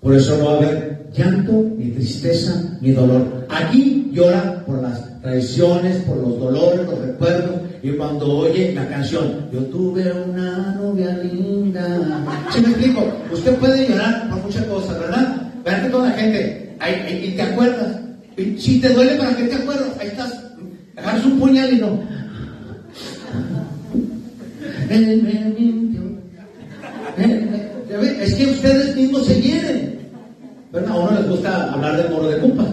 [0.00, 3.44] Por eso no va a haber llanto, ni tristeza, ni dolor.
[3.48, 7.60] Aquí llora por las traiciones, por los dolores, los recuerdos.
[7.82, 12.22] Y cuando oye la canción, yo tuve una novia linda.
[12.52, 13.04] ¿Sí me explico?
[13.32, 15.52] Usted puede llorar por muchas cosas, ¿verdad?
[15.64, 16.76] Vean que toda la gente,
[17.24, 17.96] y te acuerdas.
[18.58, 19.88] Si te duele, ¿para qué te acuerdas?
[19.98, 20.45] Ahí estás,
[20.96, 22.00] agarras un puñal y no.
[24.90, 26.02] Él me mintió.
[28.20, 29.96] Es que ustedes mismos se hieren.
[30.72, 30.92] ¿Verdad?
[30.92, 32.66] A uno les gusta hablar del moro de compas.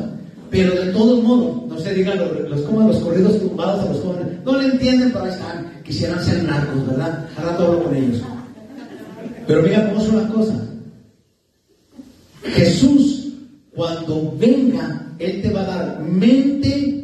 [0.50, 4.02] Pero de todos modos, no se digan los, los, como los corridos tumbados a los
[4.02, 4.44] jóvenes.
[4.46, 5.82] No le entienden, pero ahí están.
[5.84, 7.28] Quisieran ser narcos, ¿verdad?
[7.38, 8.22] Ahora rato hablo con ellos.
[9.48, 10.58] Pero mira cómo son las cosas.
[12.44, 13.34] Jesús,
[13.76, 17.03] cuando venga, Él te va a dar mente,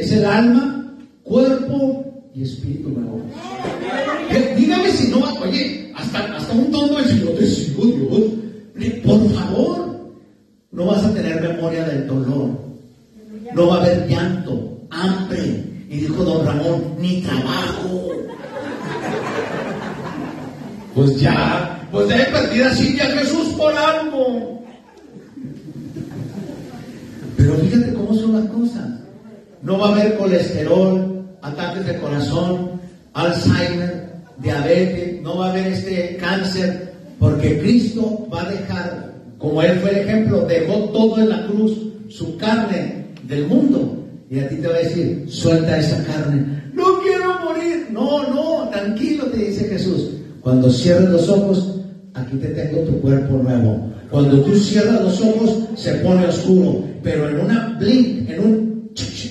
[0.00, 3.22] es el alma, cuerpo y espíritu nuevo.
[4.56, 9.02] Dígame si no, oye, hasta, hasta un tonto dice, yo te sigo Dios.
[9.04, 9.96] Por favor,
[10.72, 12.50] no vas a tener memoria del dolor.
[13.54, 15.64] No va a haber llanto, hambre.
[15.88, 18.10] Y dijo don Ramón, ni trabajo.
[20.94, 24.62] Pues ya, pues debe partir así ya Jesús por algo.
[27.36, 28.85] Pero fíjate cómo son las cosas.
[29.66, 32.80] No va a haber colesterol, ataques de corazón,
[33.14, 39.80] Alzheimer, diabetes, no va a haber este cáncer, porque Cristo va a dejar, como Él
[39.80, 41.72] fue el ejemplo, dejó todo en la cruz,
[42.08, 44.04] su carne del mundo.
[44.30, 46.62] Y a ti te va a decir, suelta esa carne.
[46.72, 47.88] No quiero morir.
[47.90, 50.10] No, no, tranquilo, te dice Jesús.
[50.42, 51.80] Cuando cierres los ojos,
[52.14, 53.90] aquí te tengo tu cuerpo nuevo.
[54.12, 56.84] Cuando tú cierras los ojos, se pone oscuro.
[57.02, 58.75] Pero en una blink, en un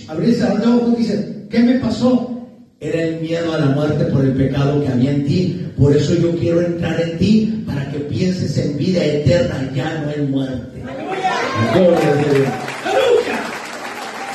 [0.07, 2.31] abrir los ojos, dices, ¿qué me pasó?
[2.79, 5.67] Era el miedo a la muerte por el pecado que había en ti.
[5.77, 10.11] Por eso yo quiero entrar en ti para que pienses en vida eterna, ya no
[10.11, 10.83] en muerte.
[10.83, 11.31] ¡Aleluya!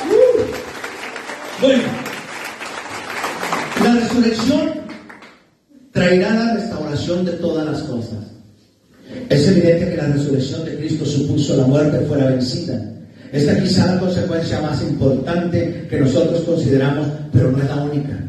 [0.09, 1.61] Uh.
[1.61, 1.83] Bueno,
[3.83, 4.71] la resurrección
[5.91, 8.19] traerá la restauración de todas las cosas.
[9.29, 12.81] Es evidente que la resurrección de Cristo supuso la muerte fuera vencida.
[13.31, 18.19] Esta quizá la consecuencia más importante que nosotros consideramos, pero no es la única.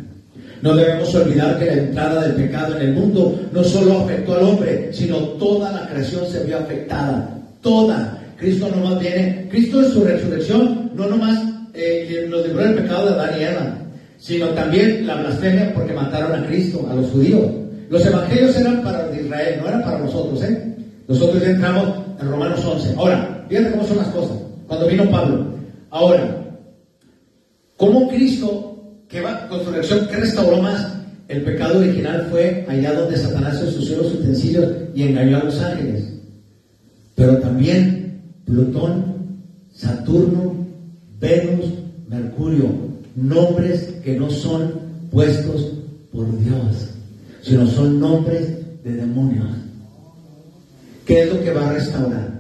[0.62, 4.44] No debemos olvidar que la entrada del pecado en el mundo no solo afectó al
[4.44, 7.36] hombre, sino toda la creación se vio afectada.
[7.60, 8.18] Toda.
[8.36, 11.38] Cristo no más viene, Cristo en su resurrección no nomás
[11.74, 13.78] eh, nos libró del pecado de Adán y Eva,
[14.18, 17.50] sino también la blasfemia porque mataron a Cristo, a los judíos.
[17.88, 20.74] Los evangelios eran para Israel, no eran para nosotros, ¿eh?
[21.08, 21.88] Nosotros entramos
[22.20, 22.94] en Romanos 11.
[22.96, 24.36] Ahora, fíjate cómo son las cosas.
[24.72, 25.44] Cuando vino Pablo.
[25.90, 26.46] Ahora,
[27.76, 29.46] ¿cómo Cristo ¿Qué va?
[29.48, 30.94] Con su reacción, ¿qué restauró más?
[31.28, 36.04] El pecado original fue allá donde Satanás ensució los utensilios y engañó a los ángeles.
[37.14, 39.04] Pero también Plutón,
[39.74, 40.54] Saturno,
[41.20, 41.66] Venus,
[42.08, 42.70] Mercurio,
[43.14, 44.72] nombres que no son
[45.10, 45.74] puestos
[46.10, 46.94] por Dios,
[47.42, 48.48] sino son nombres
[48.82, 49.50] de demonios.
[51.04, 52.31] ¿Qué es lo que va a restaurar?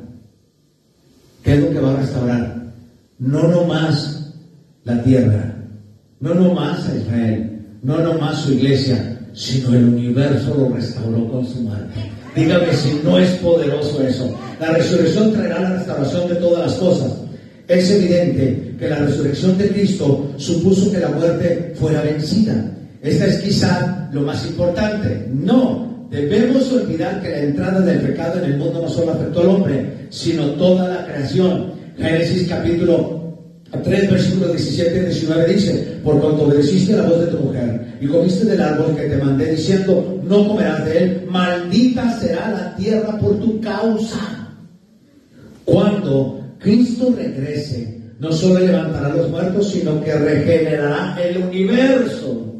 [1.42, 2.72] ¿Qué es lo que va a restaurar?
[3.18, 4.32] No nomás
[4.84, 5.54] la tierra,
[6.20, 11.60] no nomás a Israel, no nomás su iglesia, sino el universo lo restauró con su
[11.62, 12.12] muerte.
[12.34, 14.34] Dígame si no es poderoso eso.
[14.60, 17.12] La resurrección traerá la restauración de todas las cosas.
[17.68, 22.70] Es evidente que la resurrección de Cristo supuso que la muerte fuera vencida.
[23.02, 25.28] esta es quizá lo más importante.
[25.32, 29.48] No, debemos olvidar que la entrada del pecado en el mundo no solo afectó al
[29.48, 31.72] hombre, sino toda la creación.
[31.96, 33.22] Génesis capítulo
[33.82, 38.06] 3, versículos 17 y 19 dice, por cuanto obedeciste la voz de tu mujer y
[38.06, 43.18] comiste del árbol que te mandé diciendo, no comerás de él, maldita será la tierra
[43.18, 44.18] por tu causa.
[45.64, 52.54] Cuando Cristo regrese, no solo levantará los muertos, sino que regenerará el universo.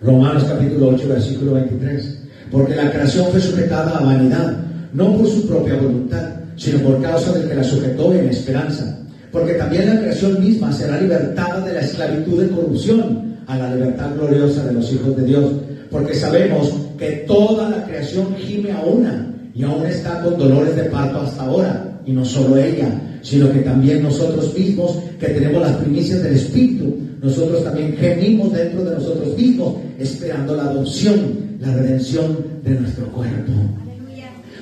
[0.00, 2.17] Romanos capítulo 8, versículo 23.
[2.50, 4.56] Porque la creación fue sujetada a vanidad,
[4.92, 8.98] no por su propia voluntad, sino por causa del que la sujetó en esperanza.
[9.30, 14.14] Porque también la creación misma será libertada de la esclavitud de corrupción a la libertad
[14.16, 15.52] gloriosa de los hijos de Dios.
[15.90, 20.84] Porque sabemos que toda la creación gime a una y aún está con dolores de
[20.84, 22.00] parto hasta ahora.
[22.06, 22.88] Y no solo ella,
[23.22, 28.84] sino que también nosotros mismos, que tenemos las primicias del Espíritu, nosotros también gemimos dentro
[28.84, 33.52] de nosotros mismos, esperando la adopción, la redención de nuestro cuerpo.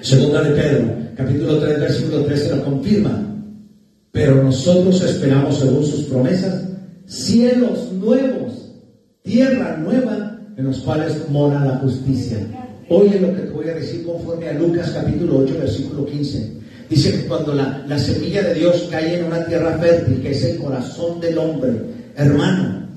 [0.03, 3.23] Segunda de Pedro, capítulo 3, versículo 13 lo confirma.
[4.13, 6.65] Pero nosotros esperamos, según sus promesas,
[7.07, 8.73] cielos nuevos,
[9.23, 12.39] tierra nueva, en los cuales mora la justicia.
[12.89, 16.53] Oye lo que te voy a decir conforme a Lucas capítulo 8, versículo 15.
[16.89, 20.45] Dice que cuando la, la, semilla de Dios cae en una tierra fértil, que es
[20.45, 21.73] el corazón del hombre,
[22.17, 22.89] hermano,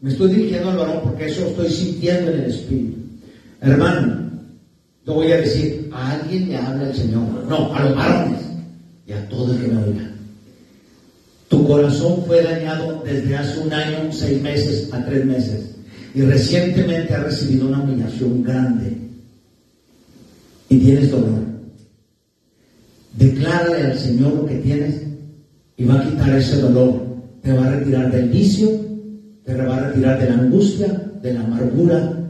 [0.00, 2.95] me estoy dirigiendo al varón porque eso lo estoy sintiendo en el Espíritu.
[3.66, 4.30] Hermano,
[5.04, 8.40] te voy a decir, a alguien le habla el Señor, no, a los varones
[9.08, 10.10] y a todo el que me oiga.
[11.48, 15.74] Tu corazón fue dañado desde hace un año, seis meses a tres meses.
[16.14, 18.96] Y recientemente ha recibido una humillación grande.
[20.68, 21.40] Y tienes dolor.
[23.16, 25.02] Declárale al Señor lo que tienes
[25.76, 27.04] y va a quitar ese dolor.
[27.42, 28.70] Te va a retirar del vicio,
[29.44, 32.25] te va a retirar de la angustia, de la amargura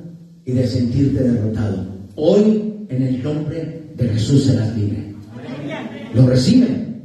[0.46, 1.84] y de sentirte derrotado.
[2.14, 5.12] Hoy, en el nombre de Jesús, serás libre.
[6.14, 7.02] ¿Lo reciben?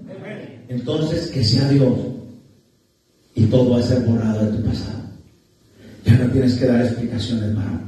[0.70, 1.98] Entonces, que sea Dios
[3.36, 5.02] y todo va a ser borrado de tu pasado.
[6.06, 7.82] Ya no tienes que dar explicaciones, hermano.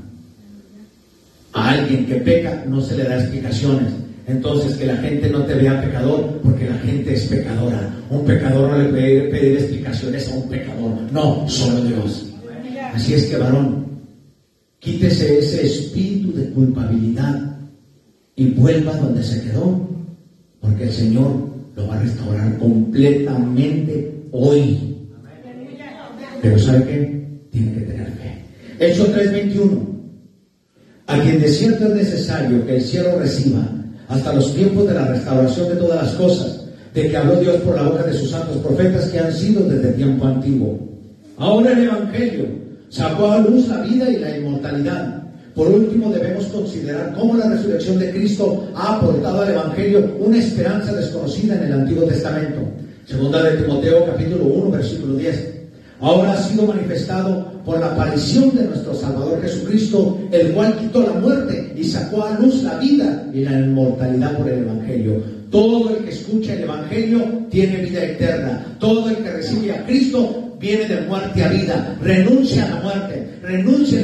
[1.54, 3.94] A alguien que peca no se le da explicaciones.
[4.26, 7.94] Entonces, que la gente no te vea pecador, porque la gente es pecadora.
[8.10, 11.12] Un pecador no le puede pedir explicaciones a un pecador.
[11.12, 12.34] No, solo Dios.
[12.94, 13.93] Así es que, varón,
[14.84, 17.58] quítese ese espíritu de culpabilidad
[18.36, 19.88] y vuelva donde se quedó,
[20.60, 21.32] porque el Señor
[21.76, 24.78] lo va a restaurar completamente hoy.
[26.42, 27.28] Pero ¿sabe qué?
[27.52, 28.44] Tiene que tener fe.
[28.80, 29.94] Hechos 3:21.
[31.08, 33.66] A quien de cierto es necesario que el cielo reciba
[34.10, 37.76] hasta los tiempos de la restauración de todas las cosas, de que habló Dios por
[37.76, 40.78] la boca de sus santos profetas que han sido desde tiempo antiguo.
[41.38, 42.63] Ahora el Evangelio
[42.94, 45.24] sacó a luz la vida y la inmortalidad
[45.56, 50.94] por último, debemos considerar cómo la resurrección de Cristo ha aportado al Evangelio una esperanza
[50.94, 52.62] desconocida en el Antiguo Testamento.
[53.06, 55.54] Segunda de Timoteo capítulo 1, versículo 10.
[56.02, 61.14] Ahora ha sido manifestado por la aparición de nuestro Salvador Jesucristo, el cual quitó la
[61.14, 65.22] muerte y sacó a luz la vida y la inmortalidad por el Evangelio.
[65.52, 68.76] Todo el que escucha el Evangelio tiene vida eterna.
[68.80, 73.28] Todo el que recibe a Cristo viene de muerte a vida, renuncia a la muerte,
[73.42, 74.00] renuncia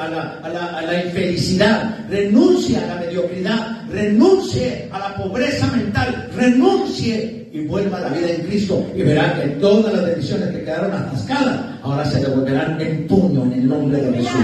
[0.00, 7.66] a la, a infelicidad, renuncia a la mediocridad, renuncie a la pobreza mental, renuncie y
[7.66, 11.60] vuelva a la vida en Cristo y verá que todas las bendiciones que quedaron atascadas
[11.82, 14.40] ahora se devolverán en puño en el nombre de Jesús.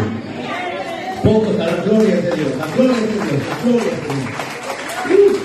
[1.23, 3.91] Pocos la gloria de Dios, la gloria de Dios, la gloria
[5.09, 5.40] de Dios.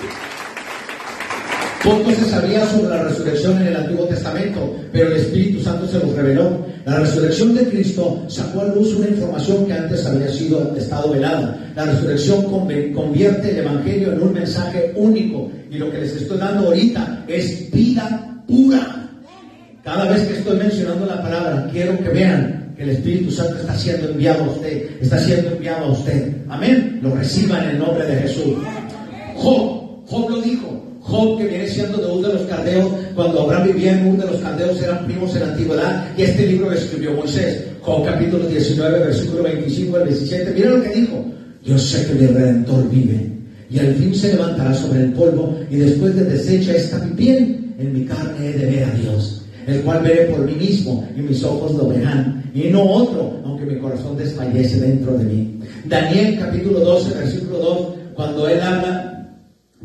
[1.86, 5.99] Poco se sabía sobre la resurrección en el Antiguo Testamento, pero el Espíritu Santo se
[5.99, 6.66] los reveló.
[6.84, 11.72] La resurrección de Cristo sacó a luz una información que antes había sido estado velada.
[11.76, 12.45] La resurrección
[12.91, 15.52] convierte el Evangelio en un mensaje único.
[15.70, 19.07] Y lo que les estoy dando ahorita es vida pura.
[19.84, 23.78] Cada vez que estoy mencionando la palabra, quiero que vean que el Espíritu Santo está
[23.78, 26.34] siendo enviado a usted, está siendo enviado a usted.
[26.49, 26.99] Amén.
[27.03, 28.56] Lo reciban en el nombre de Jesús.
[29.36, 30.85] Job, Job lo dijo.
[31.07, 34.32] Job, que viene siendo de uno de los caldeos, cuando Abraham vivía en uno de
[34.32, 37.64] los caldeos, eran primos en la antigüedad, y este libro lo escribió Moisés.
[37.82, 40.53] Job capítulo 19, versículo 25 al 27.
[40.56, 41.26] Mira lo que dijo.
[41.64, 43.32] Yo sé que mi redentor vive,
[43.69, 47.73] y al fin se levantará sobre el polvo, y después de deshecha esta mi piel,
[47.77, 51.22] en mi carne he de ver a Dios, el cual veré por mí mismo, y
[51.22, 55.60] mis ojos lo verán, y no otro, aunque mi corazón desfallece dentro de mí.
[55.86, 57.80] Daniel capítulo 12, versículo 2,
[58.15, 59.05] cuando él habla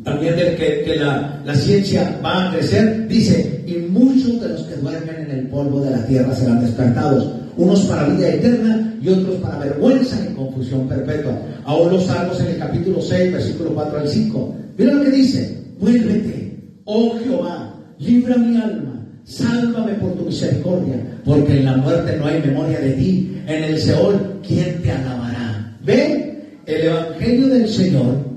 [0.04, 4.76] también del que, la, la, ciencia va a crecer, dice, y muchos de los que
[4.76, 9.36] duermen en el polvo de la tierra serán despertados, unos para vida eterna y otros
[9.36, 11.38] para vergüenza y confusión perpetua.
[11.64, 14.56] Aún los salmos en el capítulo 6, versículo 4 al 5.
[14.78, 20.94] Mira lo que dice, vuélvete, oh Jehová, libra mi alma, sálvame por tu misericordia,
[21.24, 25.76] porque en la muerte no hay memoria de ti, en el Seol, ¿quién te alabará?
[25.84, 26.38] ¿Ve?
[26.66, 28.29] El Evangelio del Señor,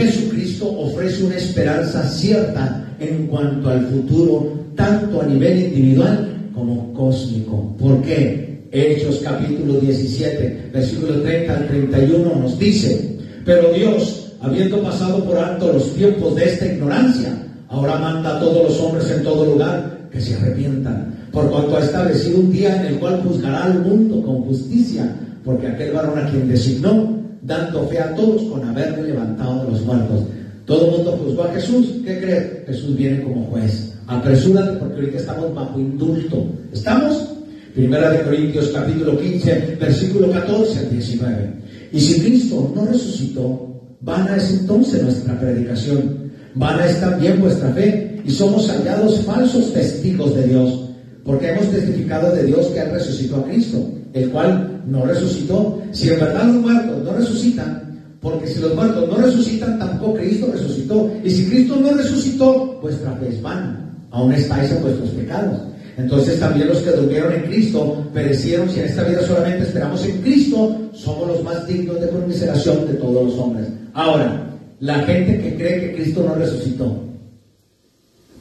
[0.00, 7.76] Jesucristo ofrece una esperanza cierta en cuanto al futuro, tanto a nivel individual como cósmico.
[7.78, 8.64] ¿Por qué?
[8.72, 15.72] Hechos capítulo 17, versículo 30 al 31 nos dice, pero Dios, habiendo pasado por alto
[15.72, 17.36] los tiempos de esta ignorancia,
[17.68, 21.80] ahora manda a todos los hombres en todo lugar que se arrepientan, por cuanto ha
[21.80, 25.14] establecido un día en el cual juzgará al mundo con justicia,
[25.44, 29.82] porque aquel varón a quien designó, dando fe a todos con haberle levantado de los
[29.82, 30.20] muertos.
[30.66, 31.86] Todo el mundo juzgó a Jesús.
[32.04, 32.66] ¿Qué crees?
[32.66, 33.92] Jesús viene como juez.
[34.06, 36.46] Apresúrate porque ahorita estamos bajo indulto.
[36.72, 37.28] ¿Estamos?
[37.74, 41.52] Primera de Corintios capítulo 15, versículo 14 al 19.
[41.92, 48.20] Y si Cristo no resucitó, vana es entonces nuestra predicación, vana es también vuestra fe,
[48.24, 50.90] y somos hallados falsos testigos de Dios,
[51.24, 55.80] porque hemos testificado de Dios que Él resucitó a Cristo, el cual no resucitó.
[55.92, 60.50] Si en verdad los muertos no resucitan, porque si los muertos no resucitan, tampoco Cristo
[60.52, 61.10] resucitó.
[61.24, 63.92] Y si Cristo no resucitó, vuestra fe es vana.
[64.10, 65.58] Aún estáis en vuestros pecados.
[65.96, 68.68] Entonces también los que durmieron en Cristo perecieron.
[68.68, 72.94] Si en esta vida solamente esperamos en Cristo, somos los más dignos de conmiseración de
[72.94, 73.66] todos los hombres.
[73.94, 74.50] Ahora,
[74.80, 77.04] la gente que cree que Cristo no resucitó,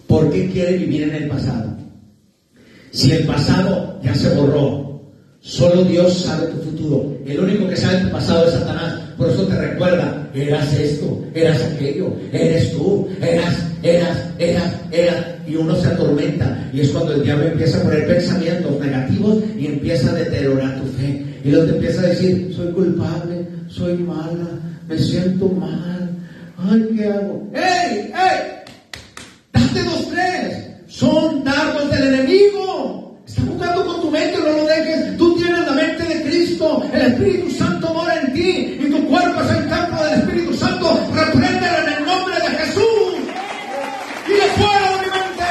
[0.07, 1.70] ¿por qué quiere vivir en el pasado?
[2.91, 4.78] Si el pasado ya se borró,
[5.50, 7.18] solo Dios sabe tu futuro.
[7.26, 9.02] El único que sabe tu pasado es Satanás.
[9.18, 15.26] Por eso te recuerda, eras esto, eras aquello, eres tú, eras, eras, eras, eras.
[15.48, 16.70] Y uno se atormenta.
[16.72, 20.88] Y es cuando el diablo empieza a poner pensamientos negativos y empieza a deteriorar tu
[20.94, 21.26] fe.
[21.44, 24.48] Y luego te empieza a decir, soy culpable, soy mala,
[24.88, 26.10] me siento mal.
[26.58, 27.50] Ay, ¿qué hago?
[27.54, 28.12] ¡Ey!
[28.14, 28.40] ¡Ey!
[29.54, 30.68] Date dos, tres.
[30.88, 33.20] Son dardos del enemigo.
[33.26, 35.18] Está jugando con tu mente, no lo dejes.
[36.94, 38.78] El Espíritu Santo mora en ti.
[38.80, 41.10] Y tu cuerpo es el campo del Espíritu Santo.
[41.14, 43.16] Repréndelo en el nombre de Jesús.
[44.28, 45.48] Y fuera de mi mente.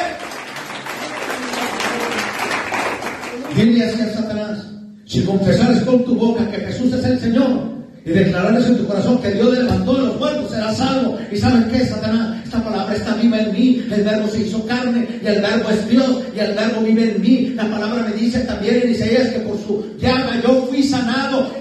[3.56, 4.66] Dile así a Satanás.
[5.06, 7.77] Si confesares con tu boca que Jesús es el Señor
[8.08, 11.18] y declarares en tu corazón que Dios le levantó de los muertos, serás salvo.
[11.30, 12.42] ¿Y sabes qué, Satanás?
[12.42, 13.84] Esta palabra está viva en mí.
[13.90, 17.20] El verbo se hizo carne y el verbo es Dios y el verbo vive en
[17.20, 17.52] mí.
[17.54, 21.52] La palabra me dice también en Isaías que por su llaga yo fui sanado.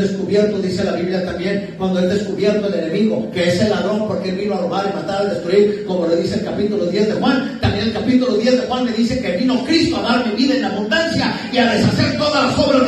[0.00, 4.06] Es descubierto, dice la Biblia también, cuando es descubierto el enemigo, que es el ladrón,
[4.06, 7.08] porque él vino a robar y matar, a destruir, como lo dice el capítulo 10
[7.08, 7.58] de Juan.
[7.60, 10.56] También el capítulo 10 de Juan me dice que vino Cristo a dar mi vida
[10.56, 12.87] en abundancia y a deshacer todas las obras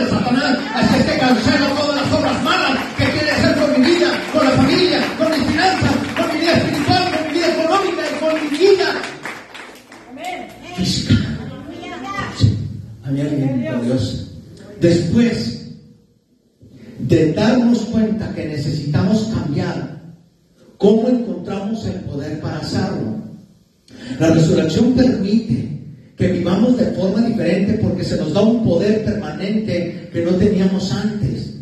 [24.20, 25.66] La resurrección permite
[26.14, 30.92] que vivamos de forma diferente porque se nos da un poder permanente que no teníamos
[30.92, 31.54] antes.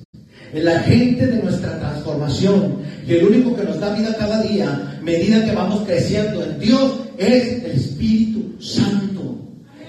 [0.53, 5.45] El agente de nuestra transformación y el único que nos da vida cada día, medida
[5.45, 9.39] que vamos creciendo en Dios, es el Espíritu Santo.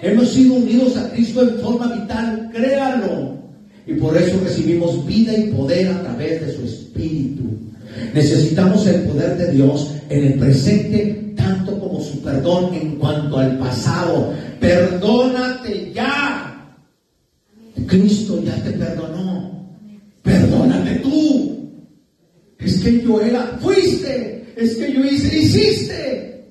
[0.04, 3.40] Hemos sido unidos a Cristo en forma vital, créalo.
[3.88, 7.46] Y por eso recibimos vida y poder a través de su Espíritu.
[8.14, 11.29] Necesitamos el poder de Dios en el presente,
[12.40, 14.34] perdón en cuanto al pasado.
[14.60, 16.76] Perdónate ya.
[17.86, 19.68] Cristo ya te perdonó.
[20.24, 21.70] Perdónate tú.
[22.58, 24.54] Es que yo era, fuiste.
[24.56, 26.46] Es que yo hice, hiciste.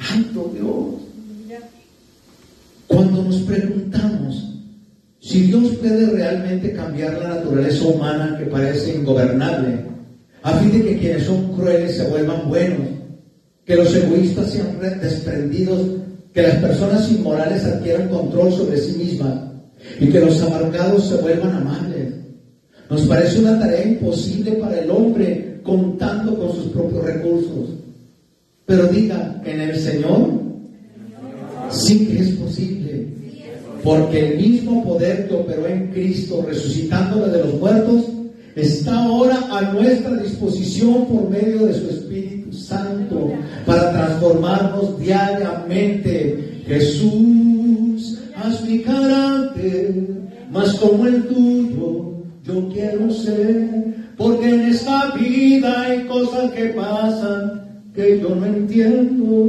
[0.00, 1.60] Santo Dios.
[2.86, 4.50] Cuando nos preguntamos
[5.20, 9.78] si Dios puede realmente cambiar la naturaleza humana que parece ingobernable,
[10.42, 13.03] a fin de que quienes son crueles se vuelvan buenos,
[13.64, 15.80] que los egoístas sean desprendidos,
[16.32, 19.38] que las personas inmorales adquieran control sobre sí mismas
[20.00, 22.14] y que los amargados se vuelvan amables.
[22.90, 27.70] Nos parece una tarea imposible para el hombre contando con sus propios recursos.
[28.66, 30.30] Pero diga, en el Señor
[31.70, 33.06] sí que es posible.
[33.82, 38.04] Porque el mismo poder que operó en Cristo, resucitándole de los muertos,
[38.56, 43.32] está ahora a nuestra disposición por medio de su Espíritu Santo
[43.66, 46.62] para transformarnos diariamente.
[46.66, 50.14] Jesús, haz mi carácter
[50.50, 57.82] más como el tuyo, yo quiero ser, porque en esta vida hay cosas que pasan
[57.94, 59.48] que yo no entiendo,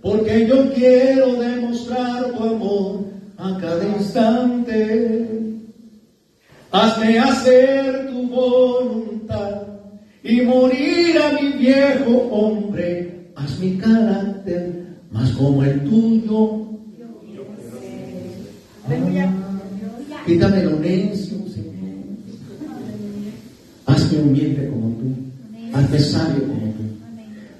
[0.00, 3.04] porque yo quiero demostrar tu amor
[3.36, 5.28] a cada instante.
[6.70, 9.57] Hazme hacer tu voluntad
[10.28, 13.30] y morir a mi viejo hombre.
[13.34, 16.68] Haz mi carácter más como el tuyo.
[18.86, 21.72] Ah, quítame lo necio, Señor.
[23.86, 25.14] Hazme humilde como tú.
[25.72, 26.82] Hazme sabio como tú.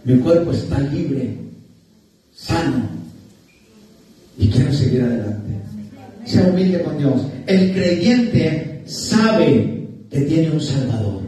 [0.04, 1.36] Mi cuerpo está libre,
[2.34, 2.88] sano.
[4.38, 5.54] Y quiero seguir adelante.
[6.26, 7.22] Sea humilde con Dios.
[7.46, 11.22] El creyente sabe que tiene un Salvador,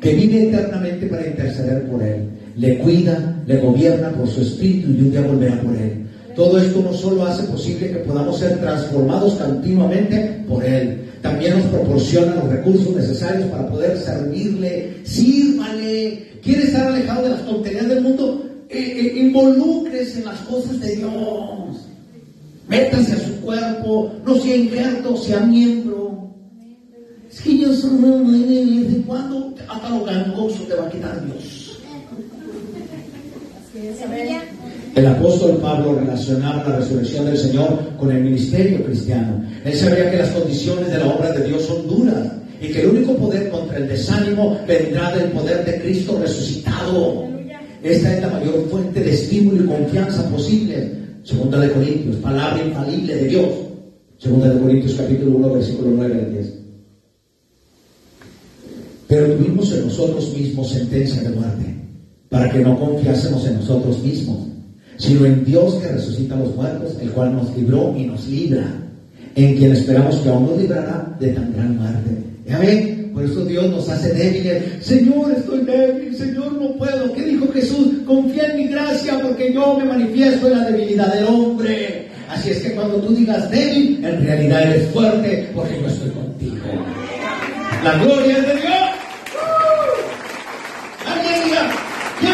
[0.00, 2.28] que vive eternamente para interceder por él.
[2.56, 6.06] Le cuida, le gobierna por su espíritu y un día volverá por él.
[6.34, 11.66] Todo esto no solo hace posible que podamos ser transformados continuamente por Él, también nos
[11.66, 16.30] proporciona los recursos necesarios para poder servirle, sírvale.
[16.42, 18.46] ¿Quiere estar alejado de las tonterías del mundo?
[18.70, 21.10] Eh, eh, involúcrese en las cosas de Dios.
[22.68, 25.99] Métase a su cuerpo, no sea injerto, sea miembro.
[27.44, 31.78] Que yo soy una ¿de cuándo hasta lo gangoso te va a quitar Dios?
[34.94, 39.42] El apóstol Pablo relacionaba la resurrección del Señor con el ministerio cristiano.
[39.64, 42.88] Él sabía que las condiciones de la obra de Dios son duras y que el
[42.88, 47.24] único poder contra el desánimo vendrá del poder de Cristo resucitado.
[47.82, 50.92] Esta es la mayor fuente de estímulo y confianza posible.
[51.22, 53.48] Segunda de Corintios, palabra infalible de Dios.
[54.18, 56.59] Segunda de Corintios capítulo 1, versículo 9 al 10.
[59.10, 61.74] Pero tuvimos en nosotros mismos sentencia de muerte,
[62.28, 64.38] para que no confiásemos en nosotros mismos,
[64.98, 68.72] sino en Dios que resucita a los muertos, el cual nos libró y nos libra,
[69.34, 72.10] en quien esperamos que aún nos librará de tan gran muerte.
[72.46, 74.62] Ven, por eso Dios nos hace débiles.
[74.80, 77.12] Señor, estoy débil, Señor, no puedo.
[77.12, 77.88] ¿Qué dijo Jesús?
[78.06, 82.06] Confía en mi gracia porque yo me manifiesto en la debilidad del hombre.
[82.28, 86.56] Así es que cuando tú digas débil, en realidad eres fuerte porque yo estoy contigo.
[87.82, 88.90] La gloria es de Dios.
[91.06, 91.70] Alguien diga,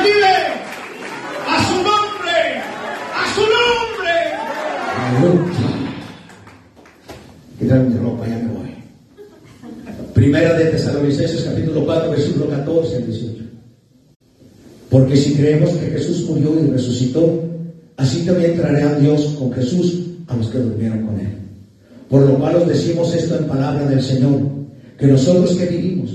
[0.07, 2.39] A su nombre,
[3.13, 4.13] a su nombre.
[7.59, 8.75] Quitarme mi ropa, ya me voy.
[10.15, 13.45] Primera de Tesalonicenses capítulo 4, versículo 14 al 18.
[14.91, 17.43] Porque si creemos que Jesús murió y resucitó,
[17.97, 21.37] así también traerá Dios con Jesús a los que durmieron con él.
[22.09, 24.41] Por lo cual os decimos esto en palabra del Señor,
[24.97, 26.11] que nosotros que vivimos,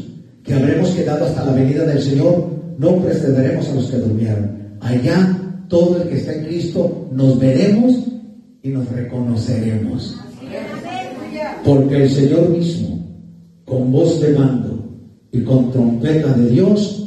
[0.45, 4.77] que habremos quedado hasta la venida del Señor, no precederemos a los que durmieron.
[4.81, 5.37] Allá
[5.67, 7.93] todo el que está en Cristo nos veremos
[8.61, 10.17] y nos reconoceremos.
[11.63, 13.05] Porque el Señor mismo,
[13.65, 14.89] con voz de mando
[15.31, 16.97] y con trompeta de Dios,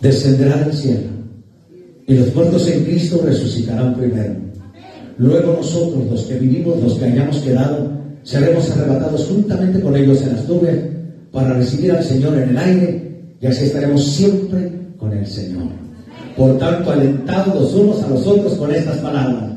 [0.00, 1.19] descenderá del cielo
[2.10, 4.34] y los muertos en Cristo resucitarán primero.
[5.18, 7.88] Luego nosotros, los que vivimos, los que hayamos quedado,
[8.24, 10.76] seremos arrebatados juntamente con ellos en las nubes
[11.30, 15.68] para recibir al Señor en el aire y así estaremos siempre con el Señor.
[16.36, 19.52] Por tanto, alentados los unos a los otros con estas palabras.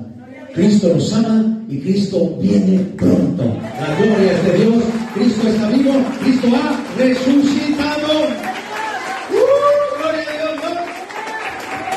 [0.54, 3.46] Cristo nos ama y Cristo viene pronto.
[3.46, 4.84] La gloria es de Dios,
[5.16, 7.93] Cristo está vivo, Cristo ha resucitado.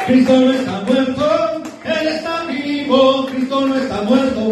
[0.06, 4.50] Cristo no está muerto, Él está vivo, Cristo no está muerto,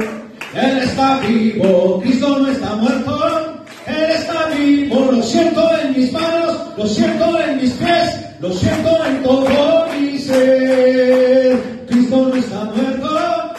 [0.52, 6.58] Él está vivo, Cristo no está muerto, Él está vivo, lo siento en mis manos,
[6.76, 11.56] lo siento en mis pies, lo siento en todo mi ser.
[11.86, 13.54] Cristo no está muerto,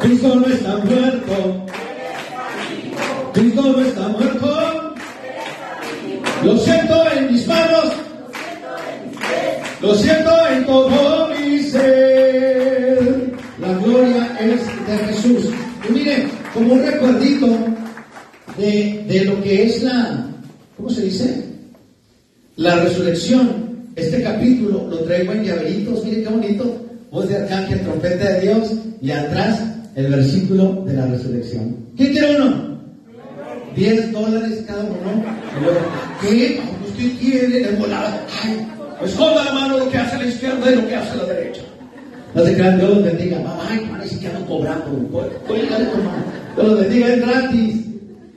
[0.00, 1.66] Cristo no está muerto,
[3.32, 4.94] Cristo no está muerto,
[6.42, 8.03] lo siento en mis manos,
[9.84, 13.32] lo siento en todo mi ser.
[13.60, 15.50] La gloria es de Jesús.
[15.88, 17.46] Y miren, como un recuerdito
[18.56, 20.26] de, de lo que es la,
[20.76, 21.44] ¿cómo se dice?
[22.56, 23.64] La resurrección.
[23.94, 26.80] Este capítulo lo traigo en llaveritos, miren qué bonito.
[27.10, 29.62] Voz de arcángel, trompeta de Dios y atrás
[29.94, 31.76] el versículo de la resurrección.
[31.96, 32.74] ¿Quién quiere uno?
[33.76, 35.24] 10 dólares cada uno.
[36.22, 36.60] ¿qué?
[36.88, 37.60] ¿Usted quiere?
[37.60, 38.26] De volada.
[38.42, 38.66] Ay,
[39.02, 41.62] esconda la mano lo que hace la izquierda y lo que hace la derecha.
[42.34, 43.38] No te crean, Dios los bendiga.
[43.68, 44.84] Ay, parece que ando cobrando.
[45.46, 46.24] Cuélgale tu mano.
[46.56, 47.83] Dios los bendiga, es gratis.